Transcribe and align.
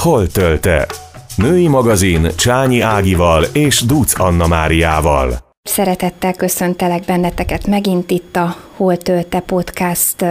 Hol 0.00 0.26
tölte? 0.26 0.86
Női 1.36 1.68
magazin 1.68 2.28
Csányi 2.36 2.80
Ágival 2.80 3.44
és 3.52 3.80
Duc 3.80 4.20
Anna 4.20 4.46
Máriával. 4.46 5.38
Szeretettel 5.62 6.32
köszöntelek 6.32 7.04
benneteket 7.04 7.66
megint 7.66 8.10
itt 8.10 8.36
a 8.36 8.56
Hol 8.76 8.96
Tölte 8.96 9.40
podcast 9.40 10.24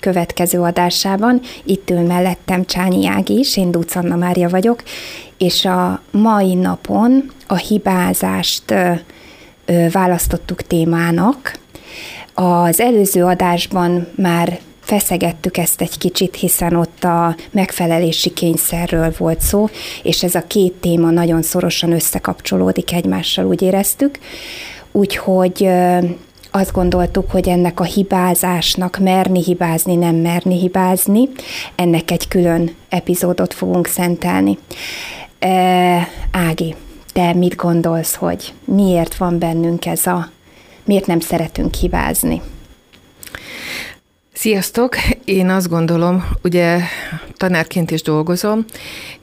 következő 0.00 0.60
adásában. 0.60 1.40
Itt 1.64 1.90
ül 1.90 2.00
mellettem 2.00 2.64
Csányi 2.64 3.06
Ági 3.06 3.38
is, 3.38 3.56
én 3.56 3.70
Duc 3.70 3.96
Anna 3.96 4.16
Mária 4.16 4.48
vagyok, 4.48 4.82
és 5.38 5.64
a 5.64 6.00
mai 6.10 6.54
napon 6.54 7.30
a 7.46 7.56
hibázást 7.56 8.74
választottuk 9.92 10.62
témának. 10.62 11.58
Az 12.34 12.80
előző 12.80 13.24
adásban 13.24 14.08
már 14.16 14.58
feszegettük 14.86 15.56
ezt 15.56 15.80
egy 15.80 15.98
kicsit, 15.98 16.36
hiszen 16.36 16.74
ott 16.74 17.04
a 17.04 17.36
megfelelési 17.50 18.30
kényszerről 18.30 19.14
volt 19.18 19.40
szó, 19.40 19.68
és 20.02 20.22
ez 20.22 20.34
a 20.34 20.46
két 20.46 20.72
téma 20.72 21.10
nagyon 21.10 21.42
szorosan 21.42 21.92
összekapcsolódik 21.92 22.92
egymással, 22.92 23.44
úgy 23.44 23.62
éreztük. 23.62 24.18
Úgyhogy 24.92 25.68
azt 26.50 26.72
gondoltuk, 26.72 27.30
hogy 27.30 27.48
ennek 27.48 27.80
a 27.80 27.84
hibázásnak 27.84 28.98
merni 28.98 29.42
hibázni, 29.42 29.94
nem 29.94 30.14
merni 30.14 30.58
hibázni, 30.58 31.28
ennek 31.74 32.10
egy 32.10 32.28
külön 32.28 32.74
epizódot 32.88 33.54
fogunk 33.54 33.86
szentelni. 33.86 34.58
E, 35.38 36.08
Ági, 36.30 36.74
te 37.12 37.34
mit 37.34 37.56
gondolsz, 37.56 38.14
hogy 38.14 38.52
miért 38.64 39.16
van 39.16 39.38
bennünk 39.38 39.86
ez 39.86 40.06
a, 40.06 40.30
miért 40.84 41.06
nem 41.06 41.20
szeretünk 41.20 41.74
hibázni? 41.74 42.42
Sziasztok! 44.38 44.96
Én 45.24 45.48
azt 45.48 45.68
gondolom, 45.68 46.28
ugye 46.42 46.80
tanárként 47.36 47.90
is 47.90 48.02
dolgozom, 48.02 48.64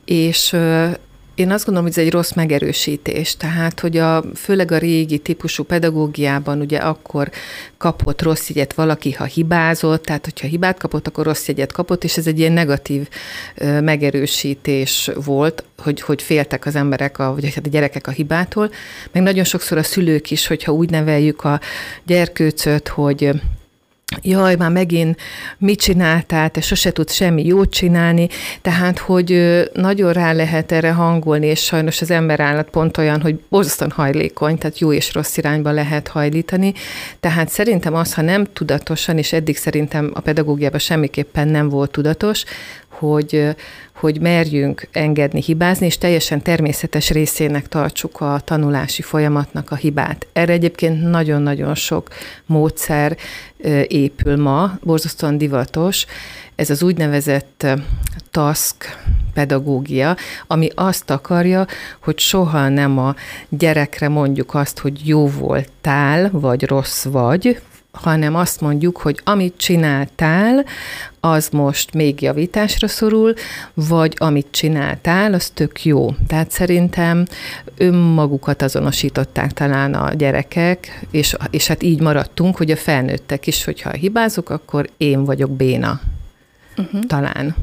és 0.05 0.55
én 1.36 1.52
azt 1.52 1.66
gondolom, 1.66 1.89
hogy 1.89 1.97
ez 1.97 2.06
egy 2.06 2.11
rossz 2.11 2.31
megerősítés, 2.31 3.38
tehát, 3.38 3.80
hogy 3.80 3.97
a, 3.97 4.23
főleg 4.36 4.72
a 4.72 4.78
régi 4.78 5.17
típusú 5.17 5.64
pedagógiában 5.64 6.59
ugye 6.59 6.78
akkor 6.78 7.31
kapott 7.78 8.22
rossz 8.22 8.50
jegyet 8.50 8.73
valaki, 8.73 9.11
ha 9.11 9.23
hibázott, 9.23 10.03
tehát 10.03 10.23
hogyha 10.23 10.47
hibát 10.47 10.80
kapott, 10.80 11.08
akkor 11.08 11.25
rossz 11.25 11.47
jegyet 11.47 11.72
kapott, 11.72 12.03
és 12.03 12.17
ez 12.17 12.28
egy 12.28 12.39
ilyen 12.39 12.52
negatív 12.52 13.08
megerősítés 13.81 15.09
volt, 15.25 15.64
hogy, 15.78 16.02
hogy 16.02 16.22
féltek 16.22 16.66
az 16.66 16.75
emberek, 16.75 17.19
a, 17.19 17.34
vagy 17.34 17.53
hát 17.53 17.66
a 17.66 17.69
gyerekek 17.69 18.08
a 18.08 18.11
hibától, 18.11 18.72
meg 19.11 19.23
nagyon 19.23 19.44
sokszor 19.44 19.78
a 19.78 19.84
szülők 19.84 20.31
is, 20.31 20.47
hogyha 20.47 20.72
úgy 20.72 20.89
neveljük 20.89 21.44
a 21.44 21.59
gyerkőcöt, 22.03 22.88
hogy 22.88 23.31
jaj, 24.22 24.56
már 24.56 24.72
megint 24.72 25.20
mit 25.58 25.80
csináltál, 25.80 26.50
te 26.50 26.62
sose 26.62 26.92
tudsz 26.92 27.14
semmi 27.14 27.46
jót 27.46 27.70
csinálni, 27.72 28.28
tehát, 28.62 28.98
hogy 28.98 29.62
nagyon 29.73 30.14
rá 30.14 30.34
lehet 30.34 30.72
erre 30.72 30.92
hangolni, 30.92 31.48
és 31.48 31.64
sajnos 31.64 32.02
az 32.02 32.12
emberállat 32.12 32.70
pont 32.70 32.98
olyan, 32.98 33.22
hogy 33.22 33.40
borzasztóan 33.50 33.92
hajlékony, 33.92 34.58
tehát 34.58 34.80
jó 34.80 34.94
és 34.94 35.14
rossz 35.14 35.38
irányba 35.38 35.72
lehet 35.72 36.08
hajlítani, 36.08 36.74
tehát 37.20 37.50
szerintem 37.50 37.94
az, 37.96 38.14
ha 38.14 38.22
nem 38.22 38.46
tudatosan, 38.54 39.18
és 39.18 39.34
eddig 39.34 39.58
szerintem 39.58 40.12
a 40.14 40.20
pedagógiában 40.20 40.80
semmiképpen 40.80 41.48
nem 41.48 41.70
volt 41.70 41.92
tudatos, 41.92 42.44
hogy, 43.04 43.56
hogy 43.96 44.22
merjünk 44.22 44.88
engedni 44.92 45.42
hibázni, 45.42 45.86
és 45.86 45.98
teljesen 45.98 46.42
természetes 46.42 47.09
részének 47.09 47.68
tartsuk 47.68 48.22
a 48.22 48.42
tanulási 48.44 49.02
folyamatnak 49.02 49.72
a 49.72 49.76
hibát. 49.76 50.28
Erre 50.34 50.54
egyébként 50.54 51.09
nagyon-nagyon 51.09 51.76
sok 51.76 52.08
módszer 52.46 53.18
épül 53.88 54.38
ma, 54.42 54.78
borzasztóan 54.81 55.38
divatos. 55.38 56.06
Ez 56.56 56.70
az 56.70 56.84
úgynevezett 56.84 57.68
task 58.31 58.98
pedagógia, 59.34 60.16
ami 60.48 60.70
azt 60.76 61.09
akarja, 61.09 61.66
hogy 62.00 62.20
soha 62.20 62.70
nem 62.70 62.98
a 62.98 63.16
gyerekre 63.50 64.08
mondjuk 64.08 64.54
azt, 64.54 64.80
hogy 64.80 65.08
jó 65.08 65.28
voltál, 65.28 66.30
vagy 66.31 66.63
rossz 66.66 67.03
vagy, 67.03 67.62
hanem 67.94 68.36
azt 68.36 68.62
mondjuk, 68.62 68.98
hogy 68.98 69.22
amit 69.24 69.54
csináltál, 69.58 70.66
az 71.20 71.50
most 71.50 71.94
még 71.94 72.22
javításra 72.22 72.88
szorul, 72.88 73.34
vagy 73.74 74.16
amit 74.18 74.48
csináltál, 74.52 75.34
az 75.34 75.50
tök 75.50 75.86
jó. 75.86 76.09
Tehát 76.28 76.52
szerintem 76.52 77.26
önmagukat 77.78 78.62
azonosították 78.62 79.52
talán 79.52 79.94
a 79.94 80.14
gyerekek, 80.14 81.06
és, 81.12 81.36
és 81.50 81.68
hát 81.68 81.84
így 81.84 82.02
maradtunk, 82.02 82.58
hogy 82.58 82.72
a 82.72 82.76
felnőttek 82.76 83.48
is, 83.48 83.64
hogyha 83.64 83.92
hibázok, 83.92 84.50
akkor 84.50 84.90
én 84.98 85.24
vagyok 85.24 85.52
béna. 85.52 86.00
Uh-huh. 86.78 87.04
Talán. 87.04 87.56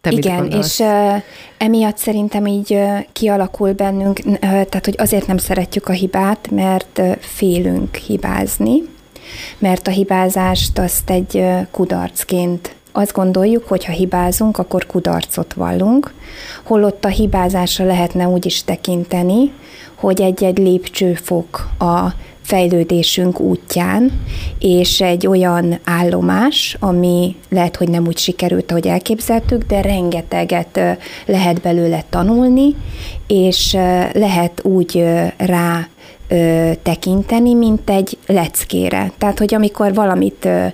Te 0.00 0.10
Igen, 0.10 0.50
és 0.50 0.78
uh, 0.78 1.22
emiatt 1.58 1.96
szerintem 1.96 2.46
így 2.46 2.72
uh, 2.72 2.98
kialakul 3.12 3.72
bennünk, 3.72 4.20
uh, 4.24 4.38
tehát 4.40 4.84
hogy 4.84 4.94
azért 4.98 5.26
nem 5.26 5.36
szeretjük 5.36 5.88
a 5.88 5.92
hibát, 5.92 6.50
mert 6.50 6.98
uh, 6.98 7.16
félünk 7.18 7.94
hibázni, 7.94 8.82
mert 9.58 9.86
a 9.86 9.90
hibázást 9.90 10.78
azt 10.78 11.10
egy 11.10 11.44
kudarcként 11.70 12.74
azt 12.92 13.12
gondoljuk, 13.12 13.68
hogy 13.68 13.84
ha 13.84 13.92
hibázunk, 13.92 14.58
akkor 14.58 14.86
kudarcot 14.86 15.52
vallunk, 15.52 16.12
holott 16.62 17.04
a 17.04 17.08
hibázásra 17.08 17.84
lehetne 17.84 18.28
úgy 18.28 18.46
is 18.46 18.64
tekinteni, 18.64 19.52
hogy 19.94 20.20
egy-egy 20.20 20.58
lépcsőfok 20.58 21.68
a 21.78 22.08
fejlődésünk 22.42 23.40
útján, 23.40 24.20
és 24.58 25.00
egy 25.00 25.26
olyan 25.26 25.78
állomás, 25.84 26.76
ami 26.80 27.36
lehet, 27.48 27.76
hogy 27.76 27.88
nem 27.88 28.06
úgy 28.06 28.18
sikerült, 28.18 28.70
ahogy 28.70 28.86
elképzeltük, 28.86 29.62
de 29.62 29.80
rengeteget 29.80 30.80
lehet 31.26 31.60
belőle 31.60 32.04
tanulni, 32.10 32.76
és 33.26 33.72
lehet 34.12 34.60
úgy 34.64 35.04
rá 35.36 35.88
ö, 36.32 36.70
tekinteni, 36.82 37.54
mint 37.54 37.90
egy 37.90 38.18
leckére. 38.26 39.12
Tehát, 39.18 39.38
hogy 39.38 39.54
amikor 39.54 39.94
valamit 39.94 40.44
ö, 40.44 40.66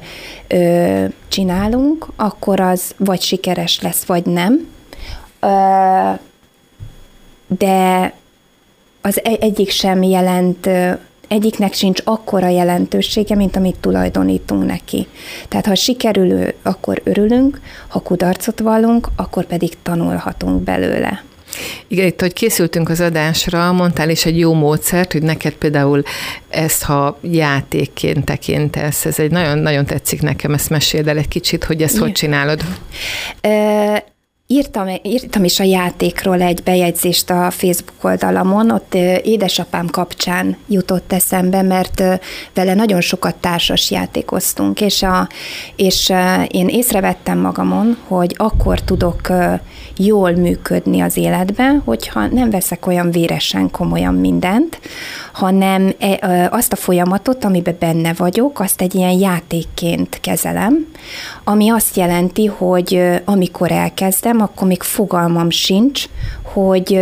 ö, 0.49 1.05
csinálunk, 1.29 2.07
akkor 2.17 2.61
az 2.61 2.95
vagy 2.97 3.21
sikeres 3.21 3.81
lesz, 3.81 4.05
vagy 4.05 4.27
nem. 4.27 4.69
Ö, 5.41 5.49
de 7.47 8.13
az 9.01 9.21
e-, 9.25 9.37
egyik 9.41 9.71
sem 9.71 10.03
jelent 10.03 10.69
egyiknek 11.29 11.73
sincs 11.73 12.01
akkora 12.05 12.49
jelentősége, 12.49 13.35
mint 13.35 13.57
amit 13.57 13.77
tulajdonítunk 13.81 14.67
neki. 14.67 15.07
Tehát 15.49 15.67
ha 15.67 15.75
sikerül, 15.75 16.47
akkor 16.63 17.01
örülünk, 17.05 17.61
ha 17.89 18.01
kudarcot 18.01 18.61
vallunk, 18.61 19.09
akkor 19.17 19.45
pedig 19.45 19.77
tanulhatunk 19.83 20.63
belőle. 20.63 21.23
Igen, 21.87 22.07
itt, 22.07 22.21
hogy 22.21 22.33
készültünk 22.33 22.89
az 22.89 23.01
adásra, 23.01 23.73
mondtál 23.73 24.11
is 24.11 24.27
egy 24.27 24.39
jó 24.39 24.55
módszert, 24.55 25.13
hogy 25.13 25.23
neked 25.23 25.53
például 25.53 26.03
ezt, 26.49 26.83
ha 26.83 27.19
játékként 27.23 28.25
tekintesz, 28.25 29.05
ez 29.05 29.19
egy 29.19 29.31
nagyon-nagyon 29.31 29.87
tetszik 29.87 30.23
nekem, 30.23 30.55
ezt 30.55 30.71
meséld 30.71 31.09
el 31.09 31.19
egy 31.19 31.29
kicsit, 31.29 31.65
hogy 31.65 31.83
ezt 31.83 31.93
Igen. 31.93 32.05
hogy 32.05 32.13
csinálod. 32.13 32.65
Írtam, 34.51 34.89
írtam 35.03 35.45
is 35.45 35.61
a 35.61 35.65
játékról 35.65 36.41
egy 36.41 36.63
bejegyzést 36.63 37.31
a 37.31 37.51
Facebook 37.51 38.05
oldalamon, 38.05 38.71
ott 38.71 38.95
édesapám 39.23 39.87
kapcsán 39.87 40.57
jutott 40.69 41.13
eszembe, 41.13 41.63
mert 41.63 42.03
vele 42.55 42.75
nagyon 42.75 43.01
sokat 43.01 43.35
társas 43.37 43.91
játékoztunk, 43.91 44.81
és, 44.81 45.03
a, 45.03 45.29
és 45.77 46.13
én 46.49 46.69
észrevettem 46.69 47.39
magamon, 47.39 47.97
hogy 48.07 48.35
akkor 48.39 48.81
tudok 48.81 49.33
jól 49.99 50.31
működni 50.31 51.01
az 51.01 51.17
életben, 51.17 51.83
hogyha 51.85 52.27
nem 52.27 52.51
veszek 52.51 52.87
olyan 52.87 53.11
véresen 53.11 53.71
komolyan 53.71 54.15
mindent, 54.15 54.81
hanem 55.33 55.95
e, 55.99 56.49
azt 56.51 56.73
a 56.73 56.77
folyamatot, 56.77 57.45
amiben 57.45 57.77
benne 57.79 58.13
vagyok, 58.13 58.61
azt 58.61 58.81
egy 58.81 58.95
ilyen 58.95 59.19
játékként 59.19 60.19
kezelem, 60.21 60.87
ami 61.45 61.71
azt 61.71 61.97
jelenti, 61.97 62.47
hogy 62.47 63.01
amikor 63.25 63.73
elkezdem, 63.73 64.38
akkor 64.41 64.67
még 64.67 64.83
fogalmam 64.83 65.51
sincs, 65.51 66.05
hogy 66.43 67.01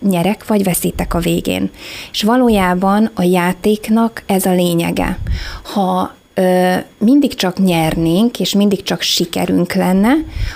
nyerek 0.00 0.46
vagy 0.46 0.64
veszítek 0.64 1.14
a 1.14 1.18
végén. 1.18 1.70
És 2.12 2.22
valójában 2.22 3.10
a 3.14 3.22
játéknak 3.22 4.22
ez 4.26 4.46
a 4.46 4.52
lényege. 4.52 5.18
Ha 5.62 6.14
ö, 6.34 6.74
mindig 6.98 7.34
csak 7.34 7.58
nyernénk, 7.58 8.40
és 8.40 8.54
mindig 8.54 8.82
csak 8.82 9.00
sikerünk 9.00 9.72
lenne, 9.72 10.12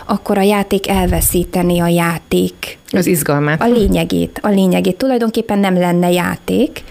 akkor 0.06 0.38
a 0.38 0.42
játék 0.42 0.88
elveszíteni 0.88 1.80
a 1.80 1.86
játék. 1.86 2.78
Az 2.90 3.06
izgalmát. 3.06 3.62
A 3.62 3.66
lényegét. 3.66 4.38
A 4.42 4.48
lényegét. 4.48 4.96
Tulajdonképpen 4.96 5.58
nem 5.58 5.78
lenne 5.78 6.10
játék, 6.10 6.84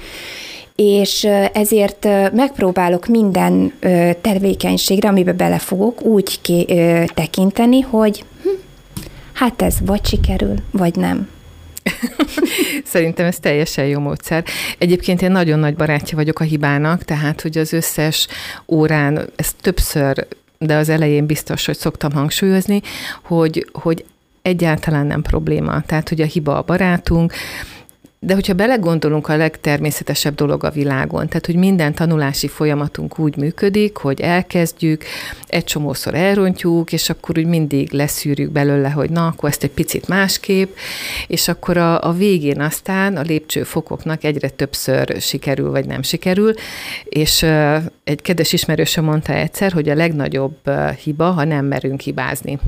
és 0.76 1.28
ezért 1.54 2.08
megpróbálok 2.34 3.08
minden 3.08 3.74
tevékenységre, 4.22 5.10
amiben 5.10 5.38
belefogok, 5.38 6.02
úgy 6.02 6.42
ki, 6.42 6.66
tekinteni, 7.14 7.82
hogy 7.82 8.24
hm, 8.44 8.50
hát 9.38 9.62
ez 9.62 9.78
vagy 9.82 10.06
sikerül, 10.06 10.56
vagy 10.72 10.96
nem. 10.96 11.30
Szerintem 12.84 13.26
ez 13.26 13.40
teljesen 13.40 13.86
jó 13.86 14.00
módszer. 14.00 14.44
Egyébként 14.78 15.22
én 15.22 15.32
nagyon 15.32 15.60
nagy 15.60 15.76
barátja 15.76 16.18
vagyok 16.18 16.40
a 16.40 16.44
hibának, 16.44 17.04
tehát 17.04 17.42
hogy 17.42 17.58
az 17.58 17.74
összes 17.74 18.28
órán, 18.68 19.30
ezt 19.36 19.56
többször, 19.62 20.28
de 20.58 20.76
az 20.76 20.90
elején 20.90 21.26
biztos, 21.26 21.66
hogy 21.66 21.78
szoktam 21.78 22.12
hangsúlyozni, 22.12 22.82
hogy, 23.24 23.70
hogy 23.72 24.06
egyáltalán 24.42 25.06
nem 25.06 25.22
probléma. 25.22 25.82
Tehát, 25.82 26.10
hogy 26.10 26.22
a 26.22 26.26
hiba 26.26 26.58
a 26.58 26.64
barátunk, 26.64 27.34
de 28.20 28.34
hogyha 28.34 28.54
belegondolunk, 28.54 29.28
a 29.28 29.38
legtermészetesebb 29.38 30.36
dolog 30.36 30.64
a 30.64 30.70
világon, 30.70 31.28
tehát 31.28 31.46
hogy 31.46 31.56
minden 31.56 31.94
tanulási 31.94 32.48
folyamatunk 32.48 33.20
úgy 33.20 33.36
működik, 33.36 33.98
hogy 33.98 34.22
elkezdjük, 34.22 35.04
egy 35.48 35.64
csomószor 35.64 36.16
elrontjuk, 36.16 36.94
és 36.94 37.10
akkor 37.10 37.38
úgy 37.38 37.46
mindig 37.46 37.92
leszűrjük 37.92 38.52
belőle, 38.52 38.90
hogy 38.90 39.10
na, 39.10 39.28
akkor 39.28 39.50
ezt 39.50 39.64
egy 39.64 39.72
picit 39.72 40.08
másképp, 40.08 40.76
és 41.28 41.48
akkor 41.48 41.78
a, 41.78 42.04
a 42.04 42.12
végén 42.12 42.62
aztán 42.62 43.18
a 43.18 43.22
lépcsőfokoknak 43.22 44.24
egyre 44.24 44.50
többször 44.50 45.22
sikerül, 45.22 45.72
vagy 45.72 45.86
nem 45.86 46.02
sikerül, 46.02 46.54
és 47.04 47.44
egy 48.04 48.22
kedves 48.22 48.54
ismerősöm 48.54 49.04
mondta 49.04 49.34
egyszer, 49.34 49.72
hogy 49.72 49.90
a 49.90 49.96
legnagyobb 49.96 50.58
hiba, 51.04 51.32
ha 51.32 51.44
nem 51.44 51.66
merünk 51.66 52.02
hibázni. 52.02 52.60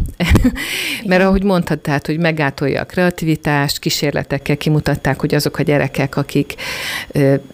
Mert 1.06 1.24
ahogy 1.24 1.44
mondtad, 1.44 1.80
tehát, 1.80 2.06
hogy 2.06 2.18
megátolja 2.18 2.82
a 2.82 2.86
kreativitást, 2.86 3.80
kísérletekkel 3.80 4.58
kimutatták, 4.58 5.20
hogy 5.20 5.34
azok 5.40 5.58
a 5.58 5.64
gyerekek, 5.64 6.16
akik 6.16 6.56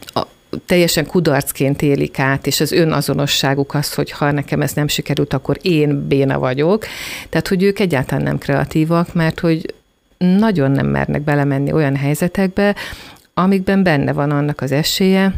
a, 0.04 0.22
teljesen 0.66 1.06
kudarcként 1.06 1.82
élik 1.82 2.20
át, 2.20 2.48
és 2.48 2.60
az 2.60 2.72
önazonosságuk 2.72 3.74
az, 3.74 3.94
hogy 3.94 4.12
ha 4.12 4.32
nekem 4.32 4.62
ez 4.62 4.74
nem 4.74 4.88
sikerült, 4.88 5.34
akkor 5.34 5.58
én 5.62 6.08
béna 6.08 6.40
vagyok. 6.40 6.86
Tehát, 7.30 7.48
hogy 7.48 7.64
ők 7.64 7.80
egyáltalán 7.80 8.24
nem 8.24 8.38
kreatívak, 8.38 9.14
mert 9.14 9.40
hogy 9.40 9.74
nagyon 10.18 10.72
nem 10.72 10.88
mernek 10.88 11.22
belemenni 11.22 11.72
olyan 11.72 11.96
helyzetekbe, 11.96 12.76
amikben 13.34 13.84
benne 13.84 14.14
van 14.14 14.32
annak 14.32 14.62
az 14.62 14.72
esélye, 14.72 15.34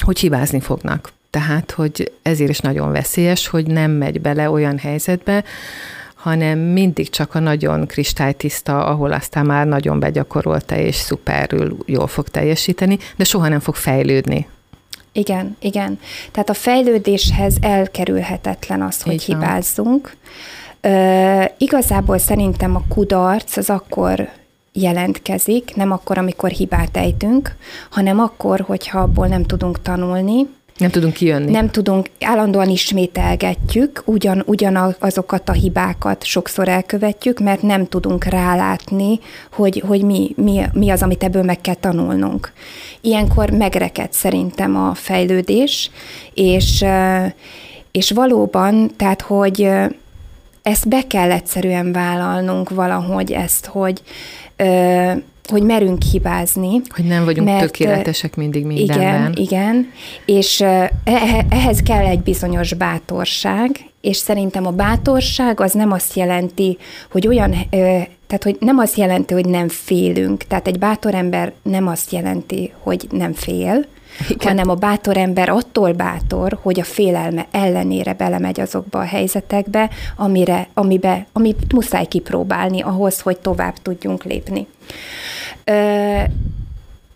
hogy 0.00 0.18
hibázni 0.18 0.60
fognak. 0.60 1.12
Tehát, 1.30 1.70
hogy 1.70 2.12
ezért 2.22 2.50
is 2.50 2.58
nagyon 2.58 2.92
veszélyes, 2.92 3.48
hogy 3.48 3.66
nem 3.66 3.90
megy 3.90 4.20
bele 4.20 4.50
olyan 4.50 4.78
helyzetbe, 4.78 5.44
hanem 6.18 6.58
mindig 6.58 7.10
csak 7.10 7.34
a 7.34 7.38
nagyon 7.38 7.86
kristálytiszta, 7.86 8.86
ahol 8.86 9.12
aztán 9.12 9.46
már 9.46 9.66
nagyon 9.66 10.00
begyakorolta 10.00 10.76
és 10.76 10.94
szuperül 10.94 11.76
jól 11.86 12.06
fog 12.06 12.28
teljesíteni, 12.28 12.98
de 13.16 13.24
soha 13.24 13.48
nem 13.48 13.60
fog 13.60 13.74
fejlődni. 13.74 14.46
Igen, 15.12 15.56
igen. 15.60 15.98
Tehát 16.30 16.50
a 16.50 16.54
fejlődéshez 16.54 17.56
elkerülhetetlen 17.60 18.82
az, 18.82 19.02
hogy 19.02 19.12
Így 19.12 19.24
hibázzunk. 19.24 20.16
Ö, 20.80 21.42
igazából 21.58 22.18
szerintem 22.18 22.76
a 22.76 22.82
kudarc 22.88 23.56
az 23.56 23.70
akkor 23.70 24.28
jelentkezik, 24.72 25.74
nem 25.74 25.92
akkor, 25.92 26.18
amikor 26.18 26.50
hibát 26.50 26.96
ejtünk, 26.96 27.56
hanem 27.90 28.20
akkor, 28.20 28.60
hogyha 28.60 28.98
abból 28.98 29.26
nem 29.26 29.44
tudunk 29.44 29.82
tanulni, 29.82 30.46
nem 30.78 30.90
tudunk 30.90 31.12
kijönni. 31.12 31.50
Nem 31.50 31.70
tudunk, 31.70 32.10
állandóan 32.20 32.68
ismételgetjük, 32.68 34.02
ugyan, 34.04 34.42
ugyanazokat 34.46 35.48
a 35.48 35.52
hibákat 35.52 36.24
sokszor 36.24 36.68
elkövetjük, 36.68 37.38
mert 37.38 37.62
nem 37.62 37.86
tudunk 37.86 38.24
rálátni, 38.24 39.18
hogy, 39.52 39.82
hogy 39.86 40.02
mi, 40.02 40.32
mi, 40.36 40.62
mi 40.72 40.90
az, 40.90 41.02
amit 41.02 41.22
ebből 41.22 41.42
meg 41.42 41.60
kell 41.60 41.74
tanulnunk. 41.74 42.52
Ilyenkor 43.00 43.50
megreked 43.50 44.12
szerintem 44.12 44.76
a 44.76 44.94
fejlődés, 44.94 45.90
és, 46.34 46.84
és 47.92 48.10
valóban, 48.10 48.90
tehát, 48.96 49.20
hogy 49.22 49.70
ezt 50.62 50.88
be 50.88 51.06
kell 51.06 51.30
egyszerűen 51.30 51.92
vállalnunk 51.92 52.70
valahogy 52.70 53.32
ezt, 53.32 53.66
hogy 53.66 54.02
hogy 55.50 55.62
merünk 55.62 56.02
hibázni. 56.02 56.80
Hogy 56.88 57.04
nem 57.04 57.24
vagyunk 57.24 57.48
mert, 57.48 57.60
tökéletesek 57.60 58.36
mindig 58.36 58.64
mindenben. 58.64 59.04
Igen, 59.04 59.32
igen, 59.32 59.92
és 60.24 60.60
e, 60.60 60.92
e, 61.04 61.46
ehhez 61.50 61.80
kell 61.82 62.06
egy 62.06 62.20
bizonyos 62.20 62.74
bátorság, 62.74 63.88
és 64.00 64.16
szerintem 64.16 64.66
a 64.66 64.70
bátorság 64.70 65.60
az 65.60 65.72
nem 65.72 65.92
azt 65.92 66.14
jelenti, 66.16 66.78
hogy 67.10 67.26
olyan, 67.26 67.50
tehát 68.26 68.42
hogy 68.42 68.56
nem 68.60 68.78
azt 68.78 68.96
jelenti, 68.96 69.34
hogy 69.34 69.46
nem 69.46 69.68
félünk. 69.68 70.42
Tehát 70.42 70.66
egy 70.66 70.78
bátor 70.78 71.14
ember 71.14 71.52
nem 71.62 71.86
azt 71.86 72.12
jelenti, 72.12 72.72
hogy 72.82 73.06
nem 73.10 73.32
fél, 73.32 73.86
igen. 74.28 74.48
hanem 74.48 74.68
a 74.68 74.74
bátor 74.74 75.16
ember 75.16 75.48
attól 75.48 75.92
bátor, 75.92 76.58
hogy 76.62 76.80
a 76.80 76.84
félelme 76.84 77.46
ellenére 77.50 78.12
belemegy 78.12 78.60
azokba 78.60 78.98
a 78.98 79.04
helyzetekbe, 79.04 79.90
amire, 80.16 80.68
amibe, 80.74 81.26
amit 81.32 81.72
muszáj 81.72 82.06
kipróbálni 82.06 82.80
ahhoz, 82.80 83.20
hogy 83.20 83.36
tovább 83.38 83.74
tudjunk 83.82 84.24
lépni. 84.24 84.66
Ö, 85.68 86.20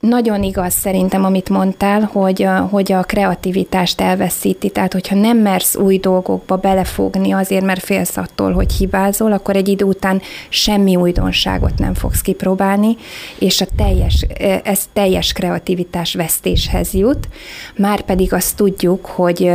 nagyon 0.00 0.42
igaz 0.42 0.72
szerintem, 0.72 1.24
amit 1.24 1.48
mondtál, 1.48 2.10
hogy 2.12 2.42
a, 2.42 2.58
hogy 2.60 2.92
a 2.92 3.02
kreativitást 3.02 4.00
elveszíti. 4.00 4.70
Tehát, 4.70 4.92
hogyha 4.92 5.14
nem 5.14 5.38
mersz 5.38 5.76
új 5.76 5.98
dolgokba 5.98 6.56
belefogni 6.56 7.32
azért, 7.32 7.64
mert 7.64 7.84
félsz 7.84 8.16
attól, 8.16 8.52
hogy 8.52 8.72
hibázol, 8.72 9.32
akkor 9.32 9.56
egy 9.56 9.68
idő 9.68 9.84
után 9.84 10.20
semmi 10.48 10.96
újdonságot 10.96 11.78
nem 11.78 11.94
fogsz 11.94 12.20
kipróbálni, 12.20 12.96
és 13.38 13.60
a 13.60 13.66
teljes, 13.76 14.26
ez 14.64 14.88
teljes 14.92 15.32
kreativitás 15.32 16.14
vesztéshez 16.14 16.92
jut. 16.94 17.28
Már 17.76 18.00
pedig 18.00 18.32
azt 18.32 18.56
tudjuk, 18.56 19.06
hogy, 19.06 19.50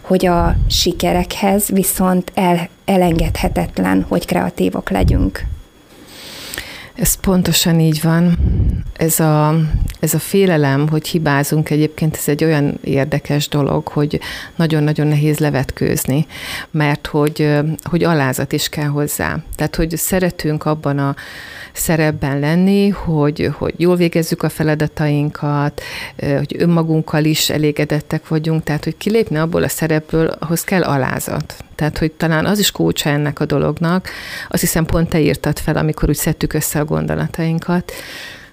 hogy 0.00 0.26
a 0.26 0.56
sikerekhez 0.68 1.68
viszont 1.68 2.32
el, 2.34 2.68
elengedhetetlen, 2.84 4.06
hogy 4.08 4.26
kreatívok 4.26 4.90
legyünk. 4.90 5.44
Ez 6.96 7.14
pontosan 7.14 7.80
így 7.80 8.02
van. 8.02 8.38
Ez 8.92 9.20
a, 9.20 9.56
ez 10.00 10.14
a 10.14 10.18
félelem, 10.18 10.88
hogy 10.88 11.08
hibázunk 11.08 11.70
egyébként, 11.70 12.16
ez 12.16 12.28
egy 12.28 12.44
olyan 12.44 12.78
érdekes 12.84 13.48
dolog, 13.48 13.88
hogy 13.88 14.20
nagyon-nagyon 14.56 15.06
nehéz 15.06 15.38
levetkőzni, 15.38 16.26
mert 16.70 17.06
hogy, 17.06 17.50
hogy 17.82 18.04
alázat 18.04 18.52
is 18.52 18.68
kell 18.68 18.86
hozzá. 18.86 19.38
Tehát, 19.56 19.76
hogy 19.76 19.96
szeretünk 19.96 20.64
abban 20.64 20.98
a 20.98 21.14
szerepben 21.72 22.38
lenni, 22.38 22.88
hogy, 22.88 23.50
hogy 23.58 23.74
jól 23.76 23.96
végezzük 23.96 24.42
a 24.42 24.48
feladatainkat, 24.48 25.82
hogy 26.18 26.56
önmagunkkal 26.58 27.24
is 27.24 27.50
elégedettek 27.50 28.28
vagyunk, 28.28 28.64
tehát, 28.64 28.84
hogy 28.84 28.96
kilépni 28.96 29.36
abból 29.36 29.62
a 29.62 29.68
szerepből, 29.68 30.26
ahhoz 30.26 30.64
kell 30.64 30.82
alázat. 30.82 31.64
Tehát, 31.76 31.98
hogy 31.98 32.12
talán 32.12 32.46
az 32.46 32.58
is 32.58 32.70
kulcsa 32.70 33.08
ennek 33.08 33.40
a 33.40 33.44
dolognak. 33.44 34.08
Azt 34.48 34.60
hiszem, 34.60 34.84
pont 34.86 35.08
te 35.08 35.20
írtad 35.20 35.58
fel, 35.58 35.76
amikor 35.76 36.08
úgy 36.08 36.16
szedtük 36.16 36.52
össze 36.52 36.78
a 36.78 36.84
gondolatainkat. 36.84 37.92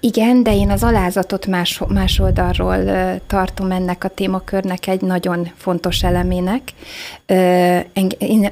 Igen, 0.00 0.42
de 0.42 0.54
én 0.54 0.70
az 0.70 0.82
alázatot 0.82 1.46
más, 1.46 1.80
más 1.88 2.18
oldalról 2.18 2.84
tartom 3.26 3.70
ennek 3.70 4.04
a 4.04 4.08
témakörnek 4.08 4.86
egy 4.86 5.00
nagyon 5.00 5.50
fontos 5.56 6.02
elemének. 6.02 6.62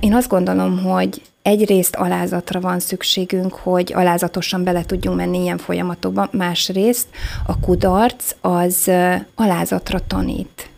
Én, 0.00 0.14
azt 0.14 0.28
gondolom, 0.28 0.78
hogy 0.78 1.22
egyrészt 1.42 1.94
alázatra 1.96 2.60
van 2.60 2.80
szükségünk, 2.80 3.54
hogy 3.54 3.92
alázatosan 3.94 4.64
bele 4.64 4.84
tudjunk 4.84 5.17
menni 5.17 5.43
ilyen 5.43 5.58
folyamatokba, 5.58 6.29
másrészt 6.31 7.06
a 7.46 7.60
kudarc 7.60 8.34
az 8.41 8.91
alázatra 9.34 10.00
tanít. 10.06 10.71